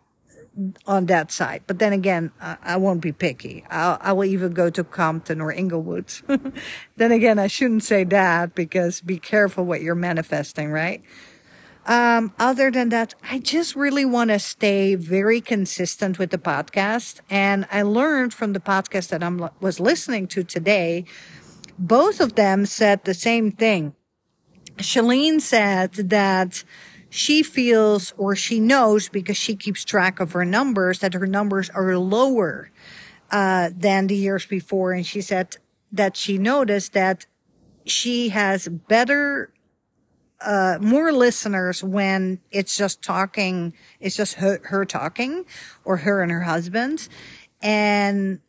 on 0.86 1.06
that 1.06 1.32
side. 1.32 1.62
But 1.66 1.78
then 1.78 1.92
again, 1.92 2.30
I, 2.40 2.56
I 2.62 2.76
won't 2.76 3.00
be 3.00 3.12
picky. 3.12 3.64
I'll, 3.70 3.98
I 4.00 4.12
will 4.12 4.24
even 4.24 4.52
go 4.52 4.70
to 4.70 4.84
Compton 4.84 5.40
or 5.40 5.52
Inglewood. 5.52 6.12
then 6.96 7.12
again, 7.12 7.38
I 7.38 7.46
shouldn't 7.46 7.82
say 7.82 8.04
that 8.04 8.54
because 8.54 9.00
be 9.00 9.18
careful 9.18 9.64
what 9.64 9.82
you're 9.82 9.94
manifesting, 9.94 10.70
right? 10.70 11.02
Um, 11.86 12.32
other 12.38 12.70
than 12.70 12.88
that, 12.90 13.14
I 13.22 13.38
just 13.40 13.76
really 13.76 14.06
want 14.06 14.30
to 14.30 14.38
stay 14.38 14.94
very 14.94 15.40
consistent 15.40 16.18
with 16.18 16.30
the 16.30 16.38
podcast. 16.38 17.20
And 17.28 17.66
I 17.70 17.82
learned 17.82 18.32
from 18.32 18.54
the 18.54 18.60
podcast 18.60 19.08
that 19.08 19.22
I 19.22 19.50
was 19.60 19.80
listening 19.80 20.26
to 20.28 20.44
today 20.44 21.04
both 21.78 22.20
of 22.20 22.34
them 22.34 22.66
said 22.66 23.04
the 23.04 23.14
same 23.14 23.52
thing. 23.52 23.94
Chalene 24.76 25.40
said 25.40 25.92
that 25.94 26.64
she 27.08 27.42
feels 27.42 28.12
or 28.16 28.34
she 28.34 28.58
knows 28.58 29.08
because 29.08 29.36
she 29.36 29.54
keeps 29.54 29.84
track 29.84 30.18
of 30.18 30.32
her 30.32 30.44
numbers 30.44 30.98
that 30.98 31.14
her 31.14 31.26
numbers 31.26 31.70
are 31.70 31.96
lower 31.96 32.70
uh, 33.30 33.70
than 33.76 34.08
the 34.08 34.16
years 34.16 34.46
before. 34.46 34.92
And 34.92 35.06
she 35.06 35.20
said 35.20 35.56
that 35.92 36.16
she 36.16 36.38
noticed 36.38 36.92
that 36.94 37.26
she 37.86 38.30
has 38.30 38.66
better 38.66 39.52
uh, 40.40 40.78
more 40.80 41.12
listeners 41.12 41.82
when 41.82 42.40
it's 42.50 42.76
just 42.76 43.02
talking, 43.02 43.72
it's 44.00 44.16
just 44.16 44.34
her, 44.34 44.60
her 44.64 44.84
talking 44.84 45.44
or 45.84 45.98
her 45.98 46.20
and 46.20 46.32
her 46.32 46.42
husband. 46.42 47.08
And 47.62 48.40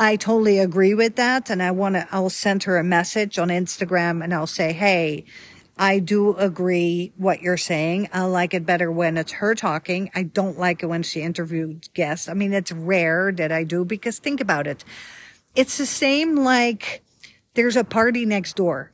I 0.00 0.16
totally 0.16 0.58
agree 0.58 0.94
with 0.94 1.16
that. 1.16 1.50
And 1.50 1.62
I 1.62 1.72
want 1.72 1.94
to, 1.94 2.08
I'll 2.10 2.30
send 2.30 2.62
her 2.62 2.78
a 2.78 2.82
message 2.82 3.38
on 3.38 3.48
Instagram 3.48 4.24
and 4.24 4.32
I'll 4.32 4.46
say, 4.46 4.72
Hey, 4.72 5.26
I 5.76 5.98
do 5.98 6.34
agree 6.36 7.12
what 7.18 7.42
you're 7.42 7.58
saying. 7.58 8.08
I 8.10 8.22
like 8.22 8.54
it 8.54 8.64
better 8.64 8.90
when 8.90 9.18
it's 9.18 9.32
her 9.32 9.54
talking. 9.54 10.10
I 10.14 10.22
don't 10.22 10.58
like 10.58 10.82
it 10.82 10.86
when 10.86 11.02
she 11.02 11.20
interviewed 11.20 11.92
guests. 11.92 12.30
I 12.30 12.34
mean, 12.34 12.54
it's 12.54 12.72
rare 12.72 13.30
that 13.32 13.52
I 13.52 13.64
do 13.64 13.84
because 13.84 14.18
think 14.18 14.40
about 14.40 14.66
it. 14.66 14.86
It's 15.54 15.76
the 15.76 15.84
same 15.84 16.34
like 16.34 17.02
there's 17.52 17.76
a 17.76 17.84
party 17.84 18.24
next 18.24 18.56
door 18.56 18.92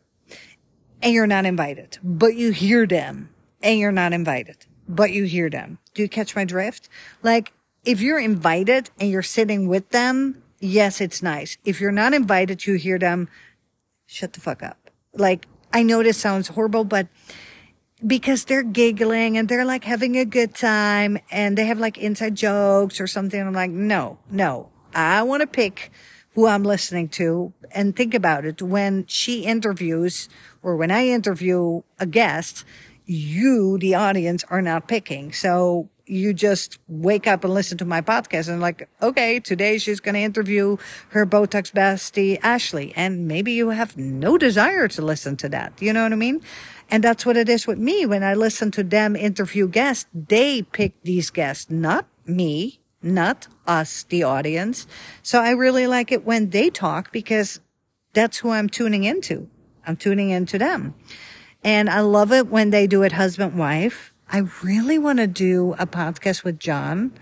and 1.01 1.13
you're 1.13 1.29
not 1.29 1.47
invited, 1.47 1.99
but 2.03 2.35
you 2.35 2.51
hear 2.51 2.85
them 2.85 3.31
and 3.63 3.79
you're 3.79 3.93
not 3.93 4.13
invited, 4.13 4.67
but 4.89 5.13
you 5.13 5.23
hear 5.23 5.51
them. 5.51 5.79
Do 5.95 6.03
you 6.03 6.09
catch 6.09 6.35
my 6.35 6.45
drift? 6.45 6.89
Like 7.23 7.53
if 7.85 8.01
you're 8.01 8.19
invited 8.19 8.91
and 8.99 9.09
you're 9.09 9.23
sitting 9.23 9.69
with 9.69 9.91
them, 9.91 10.43
yes, 10.61 11.01
it's 11.01 11.23
nice. 11.23 11.59
If 11.65 11.81
you're 11.81 11.93
not 11.93 12.15
invited, 12.15 12.67
you 12.67 12.75
hear 12.75 12.99
them, 12.99 13.29
shut 14.07 14.33
the 14.33 14.41
fuck 14.41 14.63
up. 14.63 14.91
Like, 15.15 15.47
I 15.73 15.83
know 15.83 16.03
this 16.03 16.19
sounds 16.19 16.49
horrible, 16.49 16.85
but 16.85 17.09
because 18.05 18.45
they're 18.45 18.63
giggling 18.63 19.39
and 19.39 19.49
they're 19.49 19.65
like 19.65 19.85
having 19.85 20.17
a 20.17 20.25
good 20.25 20.55
time 20.55 21.19
and 21.31 21.57
they 21.57 21.65
have 21.65 21.79
like 21.79 21.97
inside 21.97 22.35
jokes 22.35 23.01
or 23.01 23.07
something. 23.07 23.41
I'm 23.41 23.53
like, 23.53 23.71
no, 23.71 24.19
no, 24.31 24.69
I 24.95 25.23
want 25.23 25.41
to 25.41 25.47
pick 25.47 25.91
who 26.35 26.47
I'm 26.47 26.63
listening 26.63 27.09
to 27.11 27.53
and 27.71 27.97
think 27.97 28.13
about 28.13 28.45
it. 28.45 28.61
When 28.61 29.07
she 29.07 29.45
interviews 29.45 30.29
or 30.63 30.77
when 30.77 30.91
I 30.91 31.07
interview 31.07 31.83
a 31.99 32.07
guest, 32.07 32.65
you, 33.07 33.79
the 33.79 33.95
audience, 33.95 34.45
are 34.51 34.61
not 34.61 34.89
picking. 34.89 35.33
So 35.33 35.89
you 36.07 36.33
just 36.33 36.79
wake 36.89 37.27
up 37.27 37.45
and 37.45 37.53
listen 37.53 37.77
to 37.79 37.85
my 37.85 38.01
podcast 38.01 38.49
and 38.49 38.61
like, 38.61 38.89
okay, 39.03 39.41
today 39.41 39.77
she's 39.79 40.01
going 40.01 40.15
to 40.15 40.21
interview 40.21 40.77
her 41.09 41.27
Botox 41.27 41.73
bestie, 41.73 42.39
Ashley. 42.43 42.93
And 42.97 43.27
maybe 43.27 43.53
you 43.53 43.71
have 43.71 43.97
no 43.97 44.39
desire 44.39 44.89
to 44.89 45.03
listen 45.03 45.37
to 45.39 45.49
that. 45.51 45.75
You 45.81 45.93
know 45.93 46.05
what 46.05 46.13
I 46.13 46.17
mean? 46.17 46.41
And 46.89 47.03
that's 47.03 47.27
what 47.27 47.37
it 47.37 47.49
is 47.49 47.67
with 47.67 47.79
me. 47.79 48.07
When 48.07 48.23
I 48.23 48.35
listen 48.35 48.71
to 48.73 48.85
them 48.85 49.17
interview 49.17 49.67
guests, 49.69 50.07
they 50.15 50.63
pick 50.63 50.95
these 51.03 51.31
guests, 51.31 51.69
not 51.69 52.07
me, 52.25 52.81
not 53.03 53.49
us, 53.67 54.05
the 54.05 54.23
audience. 54.23 54.87
So 55.23 55.41
I 55.41 55.51
really 55.51 55.89
like 55.89 56.13
it 56.13 56.25
when 56.25 56.51
they 56.51 56.71
talk 56.71 57.11
because 57.11 57.61
that's 58.13 58.39
who 58.39 58.51
I'm 58.51 58.69
tuning 58.69 59.05
into. 59.05 59.49
I'm 59.85 59.97
tuning 59.97 60.31
into 60.31 60.59
them. 60.59 60.95
And 61.65 61.91
I 61.91 62.01
love 62.01 62.33
it 62.33 62.47
when 62.47 62.71
they 62.71 62.87
do 62.87 63.03
it 63.03 63.13
husband 63.13 63.59
wife 63.59 64.13
I 64.29 64.39
really 64.63 64.99
want 64.99 65.19
to 65.19 65.27
do 65.27 65.75
a 65.79 65.87
podcast 65.87 66.45
with 66.45 66.59
John 66.59 67.13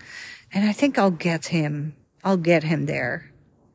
and 0.51 0.67
I 0.67 0.71
think 0.73 0.97
I'll 0.97 1.11
get 1.11 1.47
him. 1.47 1.95
I'll 2.23 2.37
get 2.37 2.63
him 2.63 2.85
there. 2.85 3.31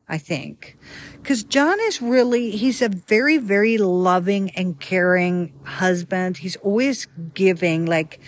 I 0.09 0.17
think. 0.17 0.77
Cause 1.23 1.43
John 1.43 1.79
is 1.79 2.01
really, 2.01 2.51
he's 2.51 2.81
a 2.81 2.89
very, 2.89 3.37
very 3.37 3.77
loving 3.77 4.49
and 4.51 4.77
caring 4.77 5.53
husband. 5.63 6.35
He's 6.37 6.57
always 6.57 7.07
giving, 7.33 7.85
like, 7.85 8.19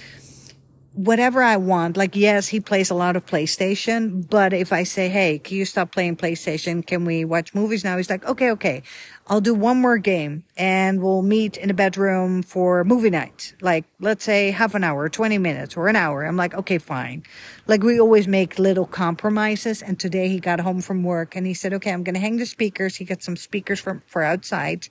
whatever 0.94 1.42
I 1.42 1.58
want. 1.58 1.98
Like, 1.98 2.16
yes, 2.16 2.48
he 2.48 2.60
plays 2.60 2.90
a 2.90 2.96
lot 2.96 3.16
of 3.16 3.26
PlayStation, 3.26 4.28
but 4.30 4.54
if 4.54 4.72
I 4.72 4.84
say, 4.84 5.10
Hey, 5.10 5.40
can 5.40 5.58
you 5.58 5.66
stop 5.66 5.92
playing 5.92 6.18
PlayStation? 6.18 6.86
Can 6.86 7.06
we 7.06 7.26
watch 7.26 7.54
movies 7.54 7.84
now? 7.84 7.98
He's 7.98 8.10
like, 8.10 8.26
okay, 8.26 8.52
okay. 8.52 8.84
I'll 9.28 9.42
do 9.42 9.54
one 9.54 9.80
more 9.80 9.98
game 9.98 10.44
and 10.58 11.02
we'll 11.02 11.22
meet 11.22 11.58
in 11.58 11.70
the 11.70 11.74
bedroom 11.74 12.44
for 12.44 12.84
movie 12.84 13.10
night. 13.10 13.56
Like, 13.62 13.86
let's 14.00 14.24
say 14.24 14.52
half 14.52 14.76
an 14.76 14.84
hour, 14.84 15.08
20 15.08 15.38
minutes 15.38 15.78
or 15.78 15.88
an 15.88 15.96
hour. 15.96 16.24
I'm 16.24 16.36
like, 16.36 16.54
okay, 16.54 16.78
fine. 16.78 17.24
Like 17.66 17.84
we 17.84 18.00
always 18.00 18.28
make 18.28 18.60
little 18.60 18.86
compromises. 18.86 19.82
And 19.82 20.00
today 20.00 20.28
he 20.28 20.40
got 20.40 20.60
home 20.60 20.82
from 20.82 21.04
work 21.04 21.36
and 21.36 21.48
he 21.48 21.54
said, 21.54 21.74
okay, 21.74 21.92
I'm 21.92 22.04
going 22.04 22.16
to 22.16 22.22
hang 22.22 22.38
the 22.38 22.46
speakers. 22.46 22.98
He 22.98 23.06
got 23.06 23.24
some 23.24 23.38
speakers 23.38 23.80
from, 23.80 24.04
for 24.08 24.22
outside. 24.22 24.90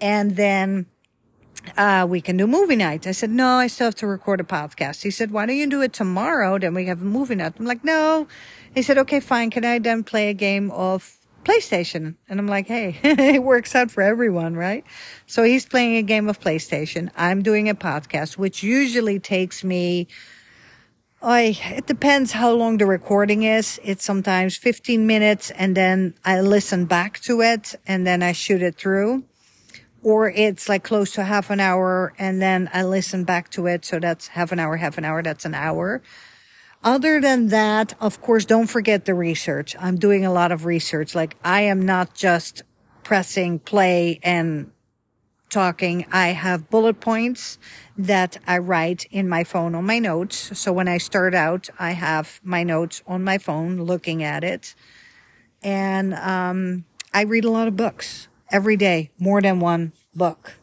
And 0.00 0.36
then 0.36 0.86
uh, 1.76 2.06
we 2.08 2.20
can 2.20 2.36
do 2.36 2.46
movie 2.46 2.76
night. 2.76 3.06
I 3.06 3.12
said, 3.12 3.30
no, 3.30 3.56
I 3.56 3.66
still 3.66 3.86
have 3.86 3.94
to 3.96 4.06
record 4.06 4.40
a 4.40 4.44
podcast. 4.44 5.02
He 5.02 5.10
said, 5.10 5.30
why 5.30 5.46
don't 5.46 5.56
you 5.56 5.66
do 5.68 5.82
it 5.82 5.92
tomorrow? 5.92 6.58
Then 6.58 6.74
we 6.74 6.86
have 6.86 7.02
a 7.02 7.04
movie 7.04 7.34
night. 7.34 7.54
I'm 7.58 7.66
like, 7.66 7.84
no. 7.84 8.28
He 8.74 8.82
said, 8.82 8.98
okay, 8.98 9.20
fine. 9.20 9.50
Can 9.50 9.64
I 9.64 9.78
then 9.78 10.04
play 10.04 10.30
a 10.30 10.34
game 10.34 10.70
of 10.70 11.16
PlayStation. 11.46 12.16
And 12.28 12.40
I'm 12.40 12.48
like, 12.48 12.66
hey, 12.66 12.98
it 13.04 13.42
works 13.42 13.74
out 13.74 13.90
for 13.90 14.02
everyone, 14.02 14.56
right? 14.56 14.84
So 15.26 15.44
he's 15.44 15.64
playing 15.64 15.96
a 15.96 16.02
game 16.02 16.28
of 16.28 16.40
PlayStation. 16.40 17.10
I'm 17.16 17.42
doing 17.42 17.68
a 17.68 17.74
podcast, 17.74 18.36
which 18.36 18.62
usually 18.62 19.20
takes 19.20 19.62
me, 19.62 20.08
I, 21.22 21.56
it 21.62 21.86
depends 21.86 22.32
how 22.32 22.50
long 22.50 22.78
the 22.78 22.86
recording 22.86 23.44
is. 23.44 23.78
It's 23.84 24.04
sometimes 24.04 24.56
15 24.56 25.06
minutes 25.06 25.50
and 25.52 25.76
then 25.76 26.14
I 26.24 26.40
listen 26.40 26.84
back 26.84 27.20
to 27.20 27.42
it 27.42 27.76
and 27.86 28.04
then 28.04 28.22
I 28.22 28.32
shoot 28.32 28.60
it 28.60 28.76
through. 28.76 29.22
Or 30.06 30.30
it's 30.30 30.68
like 30.68 30.84
close 30.84 31.10
to 31.14 31.24
half 31.24 31.50
an 31.50 31.58
hour 31.58 32.12
and 32.16 32.40
then 32.40 32.70
I 32.72 32.84
listen 32.84 33.24
back 33.24 33.50
to 33.50 33.66
it. 33.66 33.84
So 33.84 33.98
that's 33.98 34.28
half 34.28 34.52
an 34.52 34.60
hour, 34.60 34.76
half 34.76 34.98
an 34.98 35.04
hour. 35.04 35.20
That's 35.20 35.44
an 35.44 35.54
hour. 35.54 36.00
Other 36.84 37.20
than 37.20 37.48
that, 37.48 37.94
of 38.00 38.22
course, 38.22 38.44
don't 38.44 38.68
forget 38.68 39.04
the 39.04 39.14
research. 39.14 39.74
I'm 39.80 39.96
doing 39.96 40.24
a 40.24 40.32
lot 40.32 40.52
of 40.52 40.64
research. 40.64 41.16
Like 41.16 41.36
I 41.42 41.62
am 41.62 41.84
not 41.84 42.14
just 42.14 42.62
pressing 43.02 43.58
play 43.58 44.20
and 44.22 44.70
talking. 45.50 46.06
I 46.12 46.28
have 46.28 46.70
bullet 46.70 47.00
points 47.00 47.58
that 47.98 48.38
I 48.46 48.58
write 48.58 49.06
in 49.10 49.28
my 49.28 49.42
phone 49.42 49.74
on 49.74 49.86
my 49.86 49.98
notes. 49.98 50.56
So 50.56 50.72
when 50.72 50.86
I 50.86 50.98
start 50.98 51.34
out, 51.34 51.68
I 51.80 51.90
have 51.90 52.40
my 52.44 52.62
notes 52.62 53.02
on 53.08 53.24
my 53.24 53.38
phone 53.38 53.82
looking 53.82 54.22
at 54.22 54.44
it. 54.44 54.76
And, 55.64 56.14
um, 56.14 56.84
I 57.12 57.22
read 57.22 57.44
a 57.44 57.50
lot 57.50 57.66
of 57.66 57.74
books 57.74 58.28
every 58.50 58.76
day, 58.76 59.10
more 59.18 59.42
than 59.42 59.60
one 59.60 59.92
book. 60.14 60.54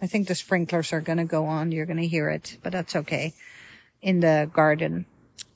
I 0.00 0.06
think 0.06 0.28
the 0.28 0.34
sprinklers 0.34 0.92
are 0.92 1.00
going 1.00 1.18
to 1.18 1.24
go 1.24 1.46
on. 1.46 1.72
You're 1.72 1.86
going 1.86 1.98
to 1.98 2.06
hear 2.06 2.28
it, 2.28 2.58
but 2.62 2.72
that's 2.72 2.96
okay 2.96 3.34
in 4.00 4.20
the 4.20 4.50
garden. 4.52 5.06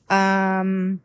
Um, 0.08 1.02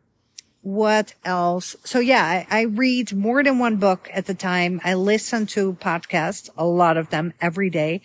what 0.62 1.14
else? 1.24 1.74
So 1.84 1.98
yeah, 1.98 2.24
I, 2.24 2.46
I, 2.60 2.62
read 2.62 3.12
more 3.12 3.42
than 3.42 3.58
one 3.58 3.76
book 3.76 4.08
at 4.12 4.26
the 4.26 4.34
time. 4.34 4.80
I 4.84 4.94
listen 4.94 5.46
to 5.46 5.72
podcasts, 5.74 6.50
a 6.56 6.64
lot 6.64 6.96
of 6.96 7.10
them 7.10 7.34
every 7.40 7.68
day. 7.68 8.00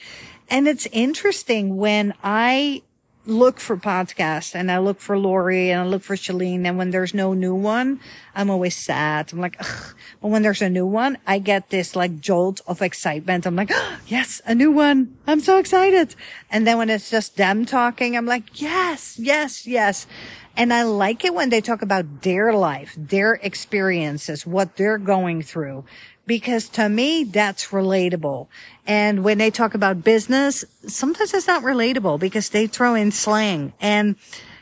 And 0.49 0.67
it's 0.67 0.87
interesting 0.91 1.77
when 1.77 2.15
I 2.23 2.81
look 3.27 3.59
for 3.59 3.75
podcasts 3.75 4.55
and 4.55 4.71
I 4.71 4.79
look 4.79 5.01
for 5.01 5.17
Lori 5.17 5.69
and 5.69 5.81
I 5.81 5.85
look 5.85 6.01
for 6.01 6.15
Chalene. 6.15 6.65
And 6.65 6.77
when 6.77 6.91
there's 6.91 7.13
no 7.13 7.33
new 7.33 7.53
one, 7.53 7.99
I'm 8.33 8.49
always 8.49 8.75
sad. 8.75 9.31
I'm 9.33 9.39
like, 9.39 9.57
Ugh. 9.59 9.93
but 10.21 10.29
when 10.29 10.41
there's 10.41 10.61
a 10.61 10.69
new 10.69 10.85
one, 10.85 11.17
I 11.27 11.39
get 11.39 11.69
this 11.69 11.95
like 11.95 12.19
jolt 12.19 12.61
of 12.65 12.81
excitement. 12.81 13.45
I'm 13.45 13.55
like, 13.55 13.69
oh, 13.71 13.97
yes, 14.07 14.41
a 14.45 14.55
new 14.55 14.71
one. 14.71 15.17
I'm 15.27 15.41
so 15.41 15.57
excited. 15.59 16.15
And 16.49 16.65
then 16.65 16.77
when 16.77 16.89
it's 16.89 17.09
just 17.09 17.35
them 17.35 17.65
talking, 17.65 18.15
I'm 18.15 18.25
like, 18.25 18.61
yes, 18.61 19.19
yes, 19.19 19.67
yes. 19.67 20.07
And 20.55 20.73
I 20.73 20.83
like 20.83 21.23
it 21.23 21.35
when 21.35 21.49
they 21.49 21.61
talk 21.61 21.83
about 21.83 22.23
their 22.23 22.53
life, 22.53 22.95
their 22.97 23.33
experiences, 23.35 24.47
what 24.47 24.75
they're 24.75 24.97
going 24.97 25.43
through, 25.43 25.85
because 26.27 26.69
to 26.69 26.89
me, 26.89 27.23
that's 27.23 27.69
relatable. 27.69 28.47
And 28.85 29.23
when 29.23 29.37
they 29.37 29.49
talk 29.49 29.73
about 29.73 30.03
business, 30.03 30.63
sometimes 30.85 31.33
it's 31.33 31.47
not 31.47 31.63
relatable 31.63 32.19
because 32.19 32.49
they 32.49 32.67
throw 32.67 32.93
in 32.93 33.11
slang 33.11 33.73
and 33.79 34.15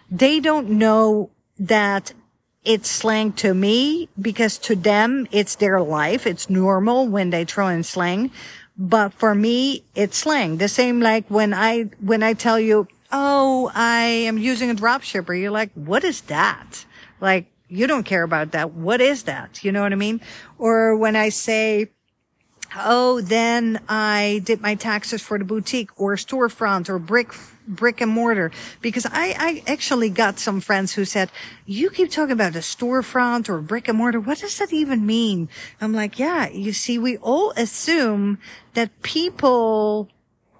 they 0.09 0.39
don't 0.39 0.69
know 0.69 1.31
that 1.59 2.13
it's 2.63 2.89
slang 2.89 3.33
to 3.33 3.53
me 3.53 4.09
because 4.19 4.57
to 4.59 4.75
them, 4.75 5.27
it's 5.31 5.55
their 5.55 5.81
life. 5.81 6.25
It's 6.25 6.49
normal 6.49 7.07
when 7.07 7.29
they 7.29 7.45
throw 7.45 7.67
in 7.67 7.83
slang. 7.83 8.31
But 8.77 9.13
for 9.13 9.35
me, 9.35 9.83
it's 9.93 10.17
slang. 10.17 10.57
The 10.57 10.67
same 10.67 10.99
like 10.99 11.25
when 11.29 11.53
I, 11.53 11.83
when 11.99 12.23
I 12.23 12.33
tell 12.33 12.59
you, 12.59 12.87
oh, 13.11 13.71
I 13.73 14.01
am 14.01 14.37
using 14.37 14.69
a 14.69 14.73
drop 14.73 15.03
shipper. 15.03 15.33
You're 15.33 15.51
like, 15.51 15.71
what 15.73 16.03
is 16.03 16.21
that? 16.21 16.85
Like, 17.21 17.47
you 17.67 17.87
don't 17.87 18.03
care 18.03 18.23
about 18.23 18.51
that. 18.51 18.73
What 18.73 19.01
is 19.01 19.23
that? 19.23 19.63
You 19.63 19.71
know 19.71 19.81
what 19.81 19.91
I 19.91 19.95
mean? 19.95 20.21
Or 20.57 20.95
when 20.95 21.15
I 21.15 21.29
say, 21.29 21.89
oh, 22.75 23.21
then 23.21 23.79
I 23.87 24.41
did 24.43 24.61
my 24.61 24.75
taxes 24.75 25.21
for 25.21 25.37
the 25.37 25.45
boutique 25.45 25.99
or 25.99 26.15
storefront 26.15 26.89
or 26.89 26.99
brick, 26.99 27.33
brick 27.67 28.01
and 28.01 28.11
mortar. 28.11 28.51
Because 28.81 29.05
I, 29.05 29.35
I 29.37 29.71
actually 29.71 30.09
got 30.09 30.39
some 30.39 30.61
friends 30.61 30.93
who 30.93 31.05
said, 31.05 31.31
you 31.65 31.89
keep 31.89 32.11
talking 32.11 32.33
about 32.33 32.55
a 32.55 32.59
storefront 32.59 33.49
or 33.49 33.59
brick 33.61 33.87
and 33.87 33.97
mortar. 33.97 34.19
What 34.19 34.39
does 34.39 34.57
that 34.59 34.73
even 34.73 35.05
mean? 35.05 35.49
I'm 35.79 35.93
like, 35.93 36.19
yeah, 36.19 36.49
you 36.49 36.73
see, 36.73 36.99
we 36.99 37.17
all 37.17 37.51
assume 37.51 38.39
that 38.73 39.01
people 39.01 40.09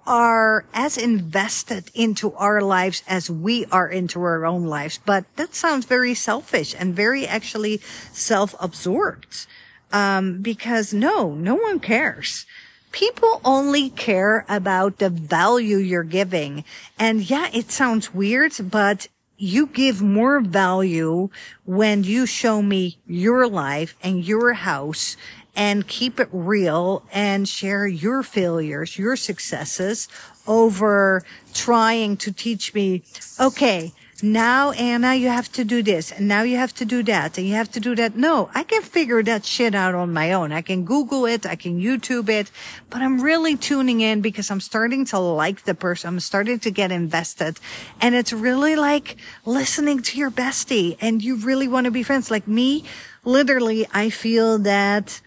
are 0.06 0.64
as 0.72 0.96
invested 0.96 1.90
into 1.94 2.32
our 2.34 2.60
lives 2.60 3.02
as 3.08 3.30
we 3.30 3.66
are 3.66 3.88
into 3.88 4.20
our 4.22 4.46
own 4.46 4.66
lives. 4.66 5.00
But 5.04 5.24
that 5.36 5.54
sounds 5.54 5.84
very 5.86 6.14
selfish 6.14 6.74
and 6.78 6.94
very 6.94 7.26
actually 7.26 7.80
self-absorbed. 8.12 9.46
Um, 9.92 10.42
because 10.42 10.92
no, 10.92 11.32
no 11.34 11.54
one 11.54 11.78
cares. 11.78 12.44
People 12.92 13.40
only 13.44 13.90
care 13.90 14.44
about 14.48 14.98
the 14.98 15.10
value 15.10 15.76
you're 15.76 16.02
giving. 16.02 16.64
And 16.98 17.28
yeah, 17.28 17.48
it 17.52 17.70
sounds 17.70 18.12
weird, 18.12 18.52
but 18.60 19.08
you 19.38 19.66
give 19.66 20.00
more 20.02 20.40
value 20.40 21.28
when 21.64 22.04
you 22.04 22.26
show 22.26 22.62
me 22.62 22.98
your 23.06 23.46
life 23.46 23.94
and 24.02 24.24
your 24.24 24.54
house 24.54 25.16
and 25.56 25.88
keep 25.88 26.20
it 26.20 26.28
real 26.30 27.02
and 27.12 27.48
share 27.48 27.86
your 27.86 28.22
failures, 28.22 28.98
your 28.98 29.16
successes 29.16 30.08
over 30.46 31.24
trying 31.54 32.16
to 32.18 32.30
teach 32.30 32.74
me, 32.74 33.02
okay, 33.40 33.92
now 34.22 34.70
Anna, 34.70 35.14
you 35.14 35.28
have 35.28 35.52
to 35.52 35.64
do 35.64 35.82
this 35.82 36.10
and 36.10 36.26
now 36.26 36.42
you 36.42 36.56
have 36.56 36.74
to 36.76 36.86
do 36.86 37.02
that 37.02 37.36
and 37.36 37.46
you 37.46 37.54
have 37.54 37.70
to 37.72 37.80
do 37.80 37.94
that. 37.96 38.16
No, 38.16 38.48
I 38.54 38.62
can 38.62 38.80
figure 38.80 39.22
that 39.22 39.44
shit 39.44 39.74
out 39.74 39.94
on 39.94 40.12
my 40.12 40.32
own. 40.32 40.52
I 40.52 40.62
can 40.62 40.84
Google 40.84 41.26
it. 41.26 41.44
I 41.44 41.54
can 41.54 41.80
YouTube 41.80 42.30
it, 42.30 42.50
but 42.88 43.02
I'm 43.02 43.20
really 43.20 43.56
tuning 43.56 44.00
in 44.00 44.22
because 44.22 44.50
I'm 44.50 44.60
starting 44.60 45.04
to 45.06 45.18
like 45.18 45.64
the 45.64 45.74
person. 45.74 46.08
I'm 46.08 46.20
starting 46.20 46.58
to 46.60 46.70
get 46.70 46.90
invested 46.90 47.58
and 48.00 48.14
it's 48.14 48.32
really 48.32 48.74
like 48.76 49.16
listening 49.44 50.00
to 50.02 50.18
your 50.18 50.30
bestie 50.30 50.96
and 51.00 51.22
you 51.22 51.36
really 51.36 51.68
want 51.68 51.84
to 51.84 51.90
be 51.90 52.02
friends. 52.02 52.30
Like 52.30 52.48
me, 52.48 52.84
literally, 53.22 53.86
I 53.92 54.08
feel 54.08 54.58
that 54.60 55.20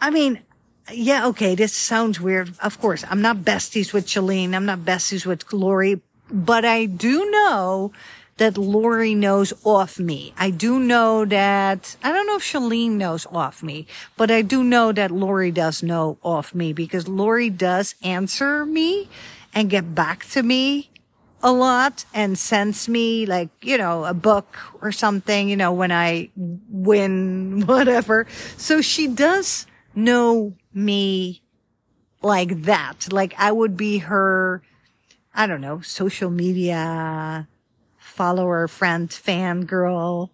I 0.00 0.10
mean, 0.10 0.42
yeah, 0.92 1.26
okay, 1.28 1.54
this 1.54 1.72
sounds 1.72 2.20
weird. 2.20 2.52
Of 2.60 2.80
course, 2.80 3.04
I'm 3.08 3.20
not 3.20 3.38
besties 3.38 3.92
with 3.92 4.06
Chalene. 4.06 4.54
I'm 4.54 4.66
not 4.66 4.80
besties 4.80 5.26
with 5.26 5.52
Lori, 5.52 6.00
but 6.30 6.64
I 6.64 6.86
do 6.86 7.30
know 7.30 7.92
that 8.36 8.58
Lori 8.58 9.14
knows 9.14 9.52
off 9.64 9.98
me. 9.98 10.34
I 10.36 10.50
do 10.50 10.78
know 10.78 11.24
that, 11.24 11.96
I 12.04 12.12
don't 12.12 12.26
know 12.26 12.36
if 12.36 12.42
Chalene 12.42 12.92
knows 12.92 13.26
off 13.32 13.62
me, 13.62 13.86
but 14.16 14.30
I 14.30 14.42
do 14.42 14.62
know 14.62 14.92
that 14.92 15.10
Lori 15.10 15.50
does 15.50 15.82
know 15.82 16.18
off 16.22 16.54
me 16.54 16.72
because 16.72 17.08
Lori 17.08 17.48
does 17.48 17.94
answer 18.02 18.66
me 18.66 19.08
and 19.54 19.70
get 19.70 19.94
back 19.94 20.26
to 20.26 20.42
me 20.42 20.90
a 21.42 21.50
lot 21.50 22.04
and 22.12 22.38
sends 22.38 22.88
me 22.88 23.24
like, 23.24 23.48
you 23.62 23.78
know, 23.78 24.04
a 24.04 24.12
book 24.12 24.56
or 24.82 24.92
something, 24.92 25.48
you 25.48 25.56
know, 25.56 25.72
when 25.72 25.90
I 25.90 26.28
win, 26.36 27.62
whatever. 27.66 28.26
So 28.58 28.82
she 28.82 29.06
does 29.06 29.66
know 29.96 30.54
me 30.72 31.42
like 32.22 32.62
that. 32.62 33.12
Like 33.12 33.34
I 33.38 33.50
would 33.50 33.76
be 33.76 33.98
her, 33.98 34.62
I 35.34 35.46
don't 35.46 35.60
know, 35.60 35.80
social 35.80 36.30
media 36.30 37.48
follower, 37.98 38.66
friend, 38.66 39.12
fan 39.12 39.64
girl, 39.66 40.30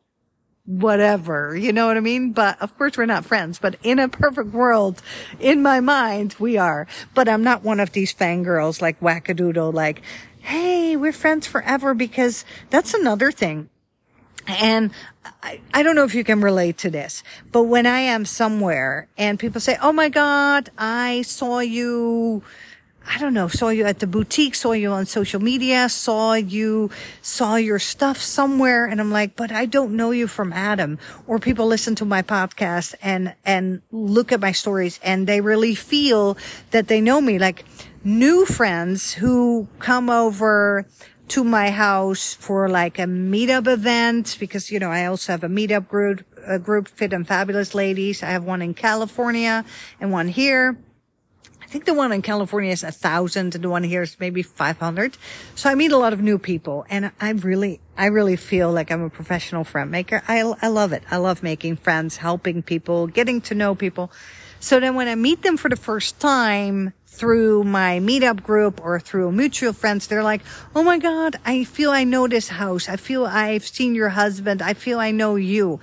whatever. 0.65 1.57
You 1.57 1.73
know 1.73 1.87
what 1.87 1.97
I 1.97 2.01
mean? 2.01 2.33
But 2.33 2.61
of 2.63 2.77
course 2.79 2.97
we're 2.97 3.07
not 3.07 3.25
friends, 3.25 3.59
but 3.59 3.77
in 3.83 3.99
a 3.99 4.09
perfect 4.09 4.51
world, 4.51 5.03
in 5.41 5.63
my 5.63 5.81
mind, 5.81 6.37
we 6.39 6.57
are. 6.57 6.87
But 7.15 7.29
I'm 7.29 7.43
not 7.43 7.65
one 7.65 7.81
of 7.81 7.93
these 7.93 8.15
fangirls 8.15 8.81
like 8.81 9.01
wackadoodle, 9.01 9.73
like, 9.75 10.03
Hey, 10.41 10.97
we're 10.97 11.13
friends 11.13 11.47
forever 11.47 11.95
because 11.95 12.45
that's 12.71 12.95
another 12.95 13.31
thing. 13.31 13.69
And 14.47 14.91
I, 15.43 15.61
I 15.73 15.83
don't 15.83 15.95
know 15.95 16.05
if 16.05 16.15
you 16.15 16.25
can 16.25 16.41
relate 16.41 16.79
to 16.79 16.91
this, 16.91 17.23
but 17.53 17.65
when 17.65 17.87
I 17.87 18.01
am 18.01 18.25
somewhere 18.25 19.09
and 19.17 19.39
people 19.39 19.61
say, 19.61 19.77
Oh 19.81 19.93
my 19.93 20.09
God, 20.09 20.71
I 20.77 21.23
saw 21.23 21.61
you 21.61 22.43
I 23.07 23.19
don't 23.19 23.35
know, 23.35 23.49
saw 23.49 23.71
you 23.71 23.85
at 23.85 23.99
the 23.99 24.07
boutique, 24.07 24.55
saw 24.55 24.73
you 24.73 24.91
on 24.93 25.07
social 25.07 25.43
media, 25.43 25.89
saw 25.89 26.35
you, 26.35 26.91
saw 27.21 27.57
your 27.57 27.79
stuff 27.79 28.19
somewhere. 28.19 28.87
And 28.87 29.01
I'm 29.01 29.11
like, 29.11 29.35
but 29.35 29.51
I 29.51 29.67
don't 29.67 29.97
know 29.97 30.13
you 30.13 30.29
from 30.29 30.53
Adam. 30.53 30.99
Or 31.27 31.39
people 31.39 31.67
listen 31.67 31.95
to 31.97 32.05
my 32.05 32.23
podcast 32.23 32.95
and, 33.03 33.35
and 33.45 33.83
look 33.91 34.33
at 34.33 34.41
my 34.41 34.53
stories 34.53 35.01
and 35.03 35.27
they 35.27 35.41
really 35.41 35.75
feel 35.75 36.37
that 36.71 36.89
they 36.89 37.01
know 37.01 37.21
me. 37.21 37.39
Like 37.39 37.65
new 38.05 38.47
friends 38.47 39.15
who 39.15 39.69
come 39.79 40.09
over 40.09 40.87
to 41.29 41.45
my 41.45 41.71
house 41.71 42.35
for 42.35 42.69
like 42.69 42.99
a 42.99 43.05
meetup 43.05 43.67
event 43.67 44.37
because, 44.39 44.71
you 44.71 44.79
know, 44.79 44.91
I 44.91 45.07
also 45.07 45.33
have 45.33 45.45
a 45.45 45.49
meetup 45.49 45.89
group, 45.89 46.25
a 46.47 46.59
group 46.59 46.89
fit 46.89 47.13
and 47.13 47.27
fabulous 47.27 47.75
ladies. 47.75 48.23
I 48.23 48.27
have 48.27 48.45
one 48.45 48.61
in 48.61 48.75
California 48.75 49.65
and 50.01 50.13
one 50.13 50.29
here 50.29 50.77
I 51.73 51.75
think 51.75 51.87
the 51.87 51.95
one 51.95 52.13
in 52.13 52.21
California 52.21 52.71
is 52.71 52.85
a 52.85 52.93
thousand 52.93 53.55
and 53.55 53.65
the 53.65 53.69
one 53.71 53.83
here 53.83 54.03
is 54.03 54.21
maybe 54.21 54.43
500. 54.43 55.17
So 55.55 55.71
I 55.71 55.75
meet 55.75 55.91
a 55.91 55.97
lot 55.97 56.13
of 56.13 56.21
new 56.21 56.39
people 56.39 56.85
and 56.91 57.13
I 57.19 57.31
really, 57.31 57.81
I 57.97 58.09
really 58.09 58.37
feel 58.37 58.71
like 58.71 58.91
I'm 58.91 59.01
a 59.01 59.09
professional 59.09 59.65
friend 59.65 59.91
maker. 59.91 60.23
I, 60.29 60.41
I 60.61 60.69
love 60.69 60.93
it. 60.93 61.03
I 61.11 61.17
love 61.17 61.43
making 61.43 61.77
friends, 61.77 62.19
helping 62.19 62.63
people, 62.63 63.07
getting 63.07 63.41
to 63.43 63.55
know 63.55 63.75
people. 63.75 64.13
So 64.61 64.81
then 64.81 64.97
when 64.97 65.09
I 65.09 65.15
meet 65.15 65.41
them 65.41 65.57
for 65.57 65.71
the 65.71 65.77
first 65.77 66.21
time 66.21 66.93
through 67.13 67.63
my 67.63 68.01
meetup 68.01 68.43
group 68.43 68.81
or 68.83 68.99
through 68.99 69.31
mutual 69.33 69.75
friends, 69.75 70.07
they're 70.07 70.25
like, 70.25 70.41
Oh 70.75 70.83
my 70.83 70.99
God, 70.99 71.37
I 71.45 71.65
feel 71.65 71.91
I 71.91 72.05
know 72.05 72.27
this 72.27 72.49
house. 72.49 72.89
I 72.89 72.97
feel 72.97 73.27
I've 73.27 73.67
seen 73.67 73.95
your 73.95 74.09
husband. 74.09 74.63
I 74.63 74.73
feel 74.73 74.99
I 74.99 75.11
know 75.11 75.37
you. 75.37 75.79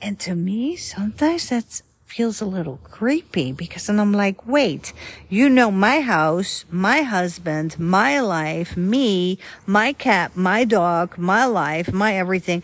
And 0.00 0.18
to 0.20 0.34
me, 0.34 0.76
sometimes 0.76 1.48
that 1.50 1.82
feels 2.06 2.40
a 2.40 2.44
little 2.44 2.78
creepy 2.84 3.52
because 3.52 3.86
then 3.86 3.98
I'm 3.98 4.12
like, 4.12 4.46
wait, 4.46 4.92
you 5.28 5.48
know 5.48 5.70
my 5.70 6.00
house, 6.00 6.66
my 6.70 7.02
husband, 7.02 7.78
my 7.78 8.20
life, 8.20 8.76
me, 8.76 9.38
my 9.64 9.92
cat, 9.92 10.36
my 10.36 10.64
dog, 10.64 11.16
my 11.16 11.46
life, 11.46 11.92
my 11.92 12.14
everything, 12.14 12.62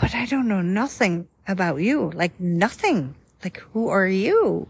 but 0.00 0.14
I 0.14 0.24
don't 0.24 0.48
know 0.48 0.62
nothing 0.62 1.28
about 1.46 1.76
you. 1.76 2.10
Like 2.14 2.40
nothing. 2.40 3.14
Like 3.44 3.58
who 3.72 3.88
are 3.88 4.08
you? 4.08 4.68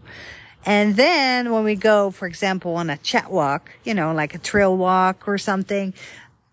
And 0.67 0.97
then 0.97 1.53
when 1.53 1.63
we 1.63 1.75
go, 1.75 2.11
for 2.11 2.27
example, 2.27 2.75
on 2.75 2.89
a 2.89 2.97
chat 2.97 3.31
walk, 3.31 3.71
you 3.85 3.93
know, 3.93 4.13
like 4.13 4.35
a 4.35 4.37
trail 4.37 4.75
walk 4.75 5.25
or 5.25 5.37
something, 5.37 5.93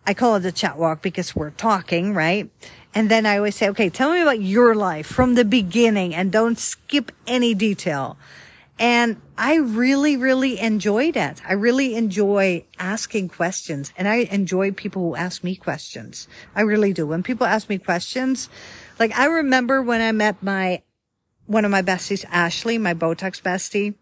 I 0.06 0.14
call 0.14 0.36
it 0.36 0.44
a 0.44 0.52
chat 0.52 0.78
walk 0.78 1.02
because 1.02 1.34
we're 1.34 1.50
talking, 1.50 2.14
right? 2.14 2.48
And 2.94 3.10
then 3.10 3.26
I 3.26 3.38
always 3.38 3.56
say, 3.56 3.68
okay, 3.70 3.90
tell 3.90 4.12
me 4.12 4.20
about 4.20 4.40
your 4.40 4.76
life 4.76 5.08
from 5.08 5.34
the 5.34 5.44
beginning 5.44 6.14
and 6.14 6.30
don't 6.30 6.56
skip 6.56 7.10
any 7.26 7.54
detail. 7.54 8.16
And 8.78 9.20
I 9.36 9.56
really, 9.56 10.16
really 10.16 10.60
enjoy 10.60 11.10
that. 11.10 11.42
I 11.44 11.54
really 11.54 11.96
enjoy 11.96 12.66
asking 12.78 13.30
questions 13.30 13.92
and 13.96 14.06
I 14.06 14.28
enjoy 14.30 14.70
people 14.70 15.02
who 15.02 15.16
ask 15.16 15.42
me 15.42 15.56
questions. 15.56 16.28
I 16.54 16.60
really 16.60 16.92
do. 16.92 17.04
When 17.04 17.24
people 17.24 17.48
ask 17.48 17.68
me 17.68 17.78
questions, 17.78 18.48
like 19.00 19.12
I 19.18 19.24
remember 19.24 19.82
when 19.82 20.00
I 20.00 20.12
met 20.12 20.40
my, 20.40 20.82
one 21.46 21.64
of 21.64 21.72
my 21.72 21.82
besties, 21.82 22.24
Ashley, 22.30 22.78
my 22.78 22.94
Botox 22.94 23.42
bestie. 23.42 23.94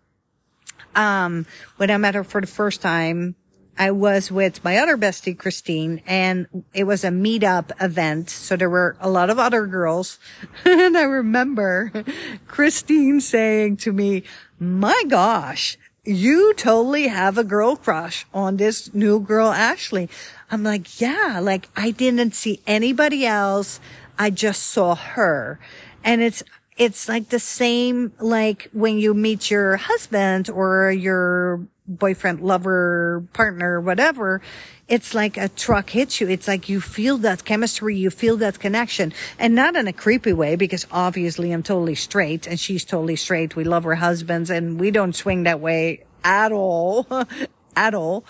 Um, 0.94 1.46
when 1.76 1.90
I 1.90 1.96
met 1.96 2.14
her 2.14 2.24
for 2.24 2.40
the 2.40 2.46
first 2.46 2.82
time, 2.82 3.36
I 3.78 3.90
was 3.90 4.30
with 4.30 4.62
my 4.62 4.76
other 4.76 4.98
bestie, 4.98 5.38
Christine, 5.38 6.02
and 6.06 6.46
it 6.74 6.84
was 6.84 7.04
a 7.04 7.08
meetup 7.08 7.70
event. 7.80 8.28
So 8.28 8.54
there 8.54 8.68
were 8.68 8.96
a 9.00 9.08
lot 9.08 9.30
of 9.30 9.38
other 9.38 9.66
girls. 9.66 10.18
and 10.64 10.96
I 10.96 11.02
remember 11.02 12.04
Christine 12.46 13.20
saying 13.20 13.78
to 13.78 13.92
me, 13.92 14.24
my 14.58 15.02
gosh, 15.08 15.78
you 16.04 16.52
totally 16.54 17.06
have 17.08 17.38
a 17.38 17.44
girl 17.44 17.76
crush 17.76 18.26
on 18.34 18.56
this 18.56 18.92
new 18.92 19.20
girl, 19.20 19.48
Ashley. 19.48 20.10
I'm 20.50 20.62
like, 20.62 21.00
yeah, 21.00 21.40
like 21.42 21.68
I 21.74 21.92
didn't 21.92 22.34
see 22.34 22.60
anybody 22.66 23.24
else. 23.24 23.80
I 24.18 24.30
just 24.30 24.64
saw 24.64 24.94
her. 24.94 25.58
And 26.04 26.20
it's, 26.20 26.42
it's 26.76 27.08
like 27.08 27.28
the 27.28 27.38
same, 27.38 28.12
like 28.18 28.68
when 28.72 28.98
you 28.98 29.14
meet 29.14 29.50
your 29.50 29.76
husband 29.76 30.48
or 30.48 30.90
your 30.90 31.66
boyfriend, 31.86 32.40
lover, 32.40 33.24
partner, 33.32 33.80
whatever, 33.80 34.40
it's 34.88 35.14
like 35.14 35.36
a 35.36 35.48
truck 35.48 35.90
hits 35.90 36.20
you. 36.20 36.28
It's 36.28 36.48
like 36.48 36.68
you 36.68 36.80
feel 36.80 37.18
that 37.18 37.44
chemistry, 37.44 37.96
you 37.96 38.10
feel 38.10 38.36
that 38.38 38.58
connection 38.58 39.12
and 39.38 39.54
not 39.54 39.76
in 39.76 39.86
a 39.86 39.92
creepy 39.92 40.32
way 40.32 40.56
because 40.56 40.86
obviously 40.90 41.52
I'm 41.52 41.62
totally 41.62 41.94
straight 41.94 42.46
and 42.46 42.58
she's 42.58 42.84
totally 42.84 43.16
straight. 43.16 43.56
We 43.56 43.64
love 43.64 43.84
our 43.86 43.96
husbands 43.96 44.50
and 44.50 44.80
we 44.80 44.90
don't 44.90 45.14
swing 45.14 45.42
that 45.44 45.60
way 45.60 46.04
at 46.24 46.52
all, 46.52 47.06
at 47.76 47.94
all. 47.94 48.24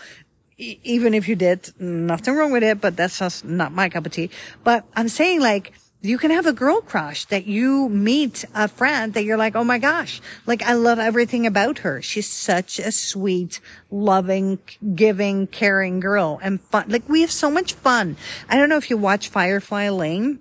even 0.58 1.14
if 1.14 1.28
you 1.28 1.34
did, 1.34 1.72
nothing 1.80 2.34
wrong 2.34 2.52
with 2.52 2.62
it, 2.62 2.80
but 2.80 2.96
that's 2.96 3.18
just 3.18 3.44
not 3.44 3.72
my 3.72 3.88
cup 3.88 4.06
of 4.06 4.12
tea. 4.12 4.30
But 4.62 4.84
I'm 4.94 5.08
saying 5.08 5.40
like, 5.40 5.72
you 6.02 6.18
can 6.18 6.32
have 6.32 6.46
a 6.46 6.52
girl 6.52 6.80
crush 6.80 7.24
that 7.26 7.46
you 7.46 7.88
meet 7.88 8.44
a 8.54 8.66
friend 8.66 9.14
that 9.14 9.24
you're 9.24 9.36
like, 9.36 9.54
oh 9.54 9.62
my 9.62 9.78
gosh, 9.78 10.20
like 10.46 10.62
I 10.62 10.74
love 10.74 10.98
everything 10.98 11.46
about 11.46 11.78
her. 11.78 12.02
She's 12.02 12.28
such 12.28 12.80
a 12.80 12.90
sweet, 12.90 13.60
loving, 13.90 14.58
giving, 14.94 15.46
caring 15.46 16.00
girl 16.00 16.40
and 16.42 16.60
fun. 16.60 16.86
Like 16.88 17.08
we 17.08 17.20
have 17.20 17.30
so 17.30 17.50
much 17.50 17.74
fun. 17.74 18.16
I 18.48 18.56
don't 18.56 18.68
know 18.68 18.78
if 18.78 18.90
you 18.90 18.96
watch 18.96 19.28
Firefly 19.28 19.90
Lane, 19.90 20.40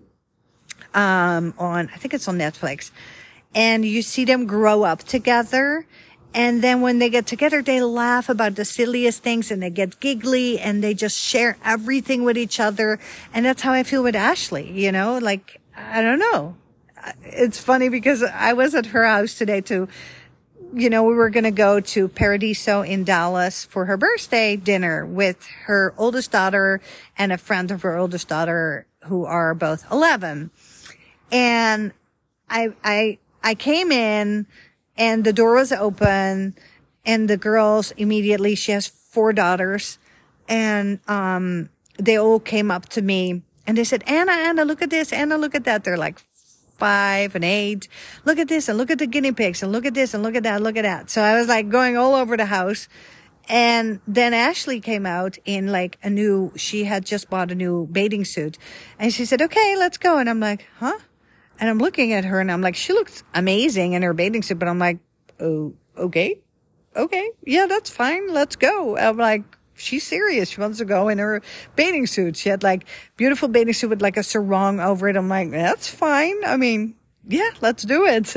um, 0.93 1.53
on, 1.57 1.89
I 1.93 1.97
think 1.97 2.13
it's 2.13 2.27
on 2.27 2.37
Netflix 2.37 2.91
and 3.53 3.85
you 3.85 4.01
see 4.01 4.25
them 4.25 4.45
grow 4.45 4.83
up 4.83 5.03
together. 5.03 5.85
And 6.33 6.61
then 6.61 6.81
when 6.81 6.99
they 6.99 7.09
get 7.09 7.25
together, 7.25 7.61
they 7.61 7.81
laugh 7.81 8.29
about 8.29 8.55
the 8.55 8.63
silliest 8.63 9.21
things 9.21 9.51
and 9.51 9.61
they 9.61 9.69
get 9.69 9.99
giggly 9.99 10.59
and 10.59 10.83
they 10.83 10.93
just 10.93 11.19
share 11.19 11.57
everything 11.63 12.23
with 12.23 12.37
each 12.37 12.59
other. 12.59 12.99
And 13.33 13.45
that's 13.45 13.61
how 13.61 13.73
I 13.73 13.83
feel 13.83 14.03
with 14.03 14.15
Ashley, 14.15 14.71
you 14.71 14.91
know, 14.91 15.17
like, 15.17 15.59
I 15.75 16.01
don't 16.01 16.19
know. 16.19 16.55
It's 17.23 17.59
funny 17.59 17.89
because 17.89 18.23
I 18.23 18.53
was 18.53 18.75
at 18.75 18.87
her 18.87 19.05
house 19.05 19.35
today 19.35 19.59
to, 19.61 19.89
you 20.73 20.89
know, 20.89 21.03
we 21.03 21.15
were 21.15 21.29
going 21.29 21.43
to 21.43 21.51
go 21.51 21.81
to 21.81 22.07
Paradiso 22.07 22.81
in 22.81 23.03
Dallas 23.03 23.65
for 23.65 23.85
her 23.85 23.97
birthday 23.97 24.55
dinner 24.55 25.05
with 25.05 25.45
her 25.65 25.93
oldest 25.97 26.31
daughter 26.31 26.79
and 27.17 27.33
a 27.33 27.37
friend 27.37 27.71
of 27.71 27.81
her 27.81 27.97
oldest 27.97 28.29
daughter 28.29 28.85
who 29.05 29.25
are 29.25 29.53
both 29.53 29.85
11. 29.91 30.51
And 31.31 31.91
I, 32.49 32.69
I, 32.83 33.17
I 33.43 33.55
came 33.55 33.91
in 33.91 34.45
and 35.01 35.23
the 35.23 35.33
door 35.33 35.55
was 35.55 35.71
open 35.71 36.53
and 37.03 37.27
the 37.27 37.35
girls 37.35 37.89
immediately, 37.97 38.53
she 38.53 38.71
has 38.71 38.85
four 38.85 39.33
daughters 39.33 39.97
and, 40.47 40.99
um, 41.07 41.69
they 41.97 42.17
all 42.17 42.39
came 42.39 42.69
up 42.69 42.87
to 42.89 43.01
me 43.01 43.41
and 43.65 43.77
they 43.77 43.83
said, 43.83 44.03
Anna, 44.05 44.31
Anna, 44.31 44.63
look 44.63 44.83
at 44.83 44.91
this. 44.91 45.11
Anna, 45.11 45.37
look 45.37 45.55
at 45.55 45.63
that. 45.63 45.83
They're 45.83 45.97
like 45.97 46.19
five 46.77 47.33
and 47.33 47.43
eight. 47.43 47.87
Look 48.25 48.37
at 48.37 48.47
this 48.47 48.69
and 48.69 48.77
look 48.77 48.91
at 48.91 48.99
the 48.99 49.07
guinea 49.07 49.31
pigs 49.31 49.63
and 49.63 49.71
look 49.71 49.87
at 49.87 49.95
this 49.95 50.13
and 50.13 50.21
look 50.21 50.35
at 50.35 50.43
that. 50.43 50.61
Look 50.61 50.77
at 50.77 50.83
that. 50.83 51.09
So 51.09 51.23
I 51.23 51.35
was 51.35 51.47
like 51.47 51.69
going 51.69 51.97
all 51.97 52.13
over 52.13 52.37
the 52.37 52.45
house. 52.45 52.87
And 53.49 54.01
then 54.07 54.35
Ashley 54.35 54.79
came 54.79 55.07
out 55.07 55.39
in 55.45 55.71
like 55.71 55.97
a 56.03 56.11
new, 56.11 56.53
she 56.55 56.83
had 56.83 57.05
just 57.05 57.27
bought 57.27 57.49
a 57.51 57.55
new 57.55 57.87
bathing 57.87 58.23
suit 58.23 58.59
and 58.99 59.11
she 59.11 59.25
said, 59.25 59.41
okay, 59.41 59.75
let's 59.77 59.97
go. 59.97 60.19
And 60.19 60.29
I'm 60.29 60.39
like, 60.39 60.67
huh? 60.77 60.99
And 61.61 61.69
I'm 61.69 61.77
looking 61.77 62.11
at 62.13 62.25
her 62.25 62.41
and 62.41 62.51
I'm 62.51 62.61
like, 62.61 62.75
she 62.75 62.91
looks 62.91 63.23
amazing 63.35 63.93
in 63.93 64.01
her 64.01 64.13
bathing 64.13 64.41
suit, 64.41 64.57
but 64.57 64.67
I'm 64.67 64.79
like, 64.79 64.97
oh, 65.39 65.75
okay. 65.95 66.39
Okay. 66.95 67.29
Yeah, 67.45 67.67
that's 67.67 67.89
fine. 67.89 68.33
Let's 68.33 68.55
go. 68.55 68.97
I'm 68.97 69.17
like, 69.17 69.43
she's 69.75 70.05
serious. 70.05 70.49
She 70.49 70.59
wants 70.59 70.79
to 70.79 70.85
go 70.85 71.07
in 71.07 71.19
her 71.19 71.43
bathing 71.75 72.07
suit. 72.07 72.35
She 72.35 72.49
had 72.49 72.63
like 72.63 72.85
beautiful 73.15 73.47
bathing 73.47 73.73
suit 73.73 73.91
with 73.91 74.01
like 74.01 74.17
a 74.17 74.23
sarong 74.23 74.79
over 74.79 75.07
it. 75.07 75.15
I'm 75.15 75.29
like, 75.29 75.51
that's 75.51 75.87
fine. 75.87 76.43
I 76.43 76.57
mean, 76.57 76.95
yeah, 77.27 77.51
let's 77.61 77.83
do 77.83 78.07
it. 78.07 78.35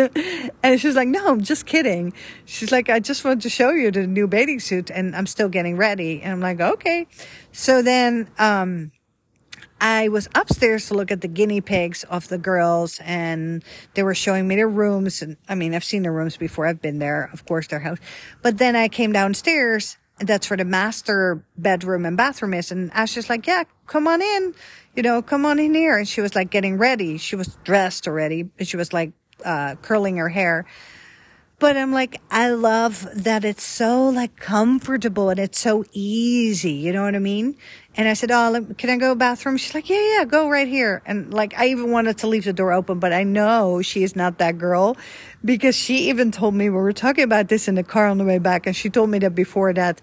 and 0.62 0.78
she's 0.78 0.94
like, 0.94 1.08
no, 1.08 1.26
I'm 1.26 1.40
just 1.40 1.64
kidding. 1.64 2.12
She's 2.44 2.70
like, 2.70 2.90
I 2.90 3.00
just 3.00 3.24
wanted 3.24 3.40
to 3.40 3.48
show 3.48 3.70
you 3.70 3.90
the 3.90 4.06
new 4.06 4.26
bathing 4.26 4.60
suit 4.60 4.90
and 4.90 5.16
I'm 5.16 5.26
still 5.26 5.48
getting 5.48 5.78
ready. 5.78 6.20
And 6.20 6.32
I'm 6.32 6.40
like, 6.40 6.60
okay. 6.60 7.06
So 7.52 7.80
then, 7.80 8.28
um, 8.38 8.92
I 9.80 10.08
was 10.08 10.28
upstairs 10.34 10.88
to 10.88 10.94
look 10.94 11.10
at 11.10 11.20
the 11.20 11.28
guinea 11.28 11.60
pigs 11.60 12.04
of 12.04 12.28
the 12.28 12.38
girls 12.38 13.00
and 13.04 13.62
they 13.94 14.02
were 14.02 14.14
showing 14.14 14.48
me 14.48 14.56
their 14.56 14.68
rooms. 14.68 15.20
And 15.20 15.36
I 15.48 15.54
mean, 15.54 15.74
I've 15.74 15.84
seen 15.84 16.02
their 16.02 16.12
rooms 16.12 16.36
before. 16.36 16.66
I've 16.66 16.80
been 16.80 16.98
there, 16.98 17.28
of 17.32 17.44
course, 17.44 17.66
their 17.66 17.80
house. 17.80 17.98
But 18.42 18.58
then 18.58 18.76
I 18.76 18.88
came 18.88 19.12
downstairs 19.12 19.98
and 20.18 20.28
that's 20.28 20.48
where 20.48 20.56
the 20.56 20.64
master 20.64 21.44
bedroom 21.56 22.06
and 22.06 22.16
bathroom 22.16 22.54
is. 22.54 22.70
And 22.70 22.92
Ashley's 22.92 23.28
like, 23.28 23.46
yeah, 23.46 23.64
come 23.86 24.06
on 24.06 24.22
in, 24.22 24.54
you 24.94 25.02
know, 25.02 25.22
come 25.22 25.44
on 25.44 25.58
in 25.58 25.74
here. 25.74 25.98
And 25.98 26.08
she 26.08 26.20
was 26.20 26.34
like 26.34 26.50
getting 26.50 26.78
ready. 26.78 27.18
She 27.18 27.36
was 27.36 27.58
dressed 27.64 28.06
already. 28.06 28.48
And 28.58 28.66
she 28.66 28.76
was 28.76 28.92
like, 28.92 29.12
uh, 29.44 29.74
curling 29.82 30.16
her 30.16 30.28
hair. 30.28 30.66
But 31.58 31.76
I'm 31.76 31.92
like, 31.92 32.20
I 32.30 32.50
love 32.50 33.06
that 33.14 33.44
it's 33.44 33.64
so 33.64 34.08
like 34.08 34.36
comfortable 34.36 35.30
and 35.30 35.38
it's 35.38 35.58
so 35.58 35.84
easy. 35.92 36.72
You 36.72 36.92
know 36.92 37.04
what 37.04 37.14
I 37.14 37.20
mean? 37.20 37.56
And 37.96 38.08
I 38.08 38.14
said, 38.14 38.30
Oh, 38.32 38.66
can 38.76 38.90
I 38.90 38.96
go 38.96 39.08
to 39.08 39.14
the 39.14 39.16
bathroom? 39.16 39.56
She's 39.56 39.74
like, 39.74 39.88
Yeah, 39.88 40.18
yeah, 40.18 40.24
go 40.24 40.48
right 40.48 40.66
here. 40.66 41.02
And 41.06 41.32
like, 41.32 41.54
I 41.58 41.68
even 41.68 41.90
wanted 41.90 42.18
to 42.18 42.26
leave 42.26 42.44
the 42.44 42.52
door 42.52 42.72
open, 42.72 42.98
but 42.98 43.12
I 43.12 43.22
know 43.22 43.82
she 43.82 44.02
is 44.02 44.16
not 44.16 44.38
that 44.38 44.58
girl 44.58 44.96
because 45.44 45.76
she 45.76 46.08
even 46.10 46.32
told 46.32 46.54
me 46.54 46.70
we 46.70 46.76
were 46.76 46.92
talking 46.92 47.24
about 47.24 47.48
this 47.48 47.68
in 47.68 47.74
the 47.74 47.84
car 47.84 48.06
on 48.06 48.18
the 48.18 48.24
way 48.24 48.38
back. 48.38 48.66
And 48.66 48.74
she 48.74 48.90
told 48.90 49.10
me 49.10 49.18
that 49.20 49.34
before 49.34 49.72
that 49.74 50.00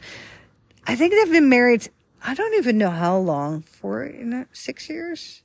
I 0.85 0.95
think 0.95 1.13
they've 1.13 1.31
been 1.31 1.49
married. 1.49 1.89
I 2.23 2.33
don't 2.33 2.53
even 2.55 2.77
know 2.77 2.91
how 2.91 3.17
long. 3.17 3.63
Four, 3.63 4.05
you 4.05 4.25
know, 4.25 4.45
six 4.51 4.89
years. 4.89 5.43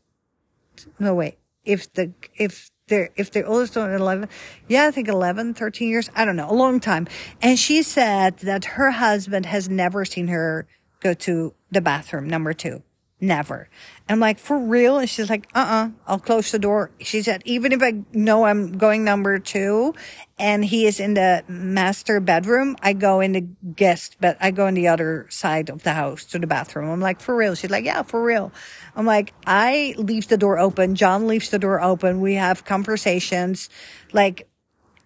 No, 0.99 1.15
wait. 1.15 1.39
If 1.65 1.93
the 1.95 2.13
if 2.35 2.71
they're 2.89 3.11
if 3.17 3.33
they're 3.33 3.47
oldest 3.47 3.75
one 3.75 3.93
11 3.93 4.29
yeah 4.69 4.87
i 4.87 4.93
think 4.93 5.09
11 5.09 5.55
13 5.55 5.89
years 5.89 6.09
i 6.15 6.25
don't 6.25 6.37
know 6.37 6.49
a 6.49 6.55
long 6.55 6.79
time 6.79 7.09
and 7.43 7.59
she 7.59 7.83
said 7.83 8.39
that 8.39 8.65
her 8.65 8.93
husband 8.93 9.45
has 9.45 9.69
never 9.69 10.05
seen 10.05 10.29
her 10.29 10.69
go 11.01 11.13
to 11.13 11.53
the 11.71 11.81
bathroom 11.81 12.29
number 12.29 12.53
two 12.53 12.83
Never. 13.19 13.71
I'm 14.11 14.21
like, 14.21 14.39
for 14.39 14.59
real? 14.59 14.99
And 14.99 15.09
she's 15.09 15.31
like, 15.31 15.49
uh-uh, 15.55 15.89
I'll 16.07 16.19
close 16.19 16.53
the 16.53 16.59
door. 16.59 16.91
She 17.01 17.23
said, 17.23 17.41
even 17.47 17.73
if 17.73 17.83
I 17.83 18.03
know 18.13 18.45
I'm 18.45 18.77
going 18.77 19.05
number 19.05 19.39
two 19.39 19.95
and 20.39 20.63
he 20.63 20.85
is 20.87 21.01
in 21.01 21.15
the 21.15 21.43
master 21.49 22.21
bedroom, 22.21 22.77
I 22.83 22.93
go 22.93 23.21
in 23.21 23.33
the 23.33 23.41
guest, 23.41 24.19
but 24.21 24.37
I 24.39 24.51
go 24.51 24.67
in 24.67 24.75
the 24.75 24.89
other 24.89 25.27
side 25.31 25.71
of 25.71 25.83
the 25.83 25.95
house 25.95 26.27
to 26.27 26.39
the 26.39 26.47
bathroom. 26.47 26.91
I'm 26.91 27.01
like, 27.01 27.21
for 27.21 27.35
real? 27.35 27.55
She's 27.55 27.71
like, 27.71 27.87
yeah, 27.87 28.03
for 28.03 28.23
real. 28.23 28.53
I'm 28.95 29.07
like, 29.07 29.33
I 29.47 29.95
leave 29.97 30.29
the 30.29 30.37
door 30.37 30.59
open. 30.59 30.95
John 30.95 31.27
leaves 31.27 31.49
the 31.49 31.59
door 31.59 31.81
open. 31.81 32.21
We 32.21 32.35
have 32.35 32.67
conversations. 32.67 33.71
Like, 34.13 34.47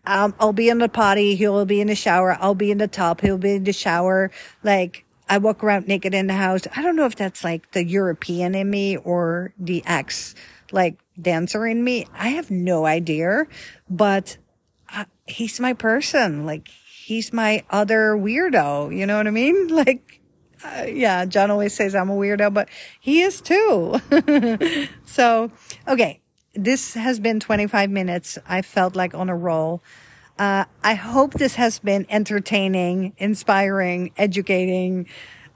um, 0.05 0.35
I'll 0.40 0.53
be 0.53 0.68
in 0.68 0.79
the 0.79 0.88
potty. 0.88 1.37
He'll 1.37 1.64
be 1.64 1.81
in 1.81 1.87
the 1.87 1.94
shower. 1.94 2.37
I'll 2.40 2.57
be 2.57 2.73
in 2.73 2.79
the 2.79 2.88
tub. 2.88 3.20
He'll 3.20 3.38
be 3.38 3.55
in 3.55 3.64
the 3.64 3.73
shower. 3.73 4.33
Like, 4.64 5.05
I 5.31 5.38
walk 5.38 5.62
around 5.62 5.87
naked 5.87 6.12
in 6.12 6.27
the 6.27 6.35
house. 6.35 6.62
I 6.75 6.83
don't 6.83 6.97
know 6.97 7.07
if 7.07 7.14
that's 7.14 7.45
like 7.45 7.71
the 7.71 7.85
European 7.85 8.57
in 8.57 8.69
me 8.69 8.97
or 8.97 9.55
the 9.57 9.81
ex 9.87 10.35
like 10.73 10.99
dancer 11.21 11.69
in 11.69 11.85
me. 11.85 12.07
I 12.12 12.31
have 12.31 12.51
no 12.51 12.85
idea, 12.85 13.47
but 13.88 14.38
uh, 14.93 15.05
he's 15.27 15.61
my 15.61 15.73
person. 15.73 16.47
Like 16.47 16.69
he's 16.69 17.33
my 17.33 17.62
other 17.71 18.16
weirdo. 18.16 18.95
You 18.95 19.07
know 19.07 19.16
what 19.19 19.29
I 19.29 19.31
mean? 19.31 19.69
Like, 19.81 20.21
uh, 20.64 20.87
yeah, 20.88 21.25
John 21.25 21.51
always 21.51 21.75
says 21.75 21.95
I'm 21.95 22.11
a 22.11 22.14
weirdo, 22.14 22.53
but 22.53 22.69
he 23.01 23.23
is 23.23 23.40
too. 23.40 24.01
so, 25.07 25.51
okay. 25.88 26.21
This 26.55 26.95
has 26.95 27.21
been 27.21 27.38
25 27.38 27.88
minutes. 27.88 28.37
I 28.47 28.62
felt 28.62 28.97
like 28.97 29.14
on 29.14 29.31
a 29.31 29.37
roll. 29.37 29.81
Uh, 30.40 30.64
I 30.83 30.94
hope 30.94 31.35
this 31.35 31.57
has 31.57 31.81
been 31.81 32.07
entertaining, 32.09 33.12
inspiring, 33.18 34.11
educating, 34.16 35.07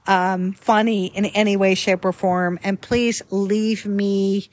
um, 0.05 0.53
funny 0.53 1.07
in 1.07 1.25
any 1.25 1.57
way, 1.57 1.73
shape, 1.73 2.05
or 2.05 2.11
form. 2.11 2.59
And 2.61 2.79
please 2.79 3.23
leave 3.31 3.87
me, 3.87 4.47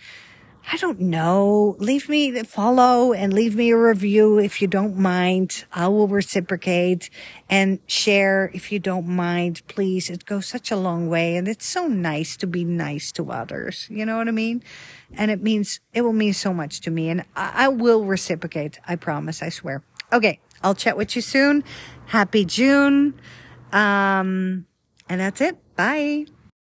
I 0.72 0.78
don't 0.78 1.00
know, 1.00 1.76
leave 1.78 2.08
me 2.08 2.42
follow 2.44 3.12
and 3.12 3.34
leave 3.34 3.54
me 3.56 3.72
a 3.72 3.76
review 3.76 4.38
if 4.38 4.62
you 4.62 4.68
don't 4.68 4.96
mind. 4.96 5.66
I 5.70 5.88
will 5.88 6.08
reciprocate 6.08 7.10
and 7.50 7.80
share 7.86 8.50
if 8.54 8.72
you 8.72 8.78
don't 8.78 9.08
mind, 9.08 9.60
please. 9.68 10.08
It 10.08 10.24
goes 10.24 10.46
such 10.46 10.70
a 10.70 10.76
long 10.76 11.10
way 11.10 11.36
and 11.36 11.46
it's 11.46 11.66
so 11.66 11.88
nice 11.88 12.38
to 12.38 12.46
be 12.46 12.64
nice 12.64 13.12
to 13.12 13.30
others. 13.30 13.86
You 13.90 14.06
know 14.06 14.16
what 14.16 14.28
I 14.28 14.30
mean? 14.30 14.62
And 15.12 15.30
it 15.30 15.42
means, 15.42 15.80
it 15.92 16.00
will 16.00 16.14
mean 16.14 16.32
so 16.32 16.54
much 16.54 16.80
to 16.80 16.90
me 16.90 17.10
and 17.10 17.26
I, 17.36 17.66
I 17.66 17.68
will 17.68 18.06
reciprocate. 18.06 18.80
I 18.88 18.96
promise. 18.96 19.42
I 19.42 19.50
swear. 19.50 19.82
Okay. 20.12 20.38
I'll 20.62 20.74
chat 20.74 20.96
with 20.96 21.16
you 21.16 21.22
soon. 21.22 21.64
Happy 22.06 22.44
June. 22.44 23.14
Um, 23.72 24.66
and 25.08 25.20
that's 25.20 25.40
it. 25.40 25.56
Bye. 25.76 26.26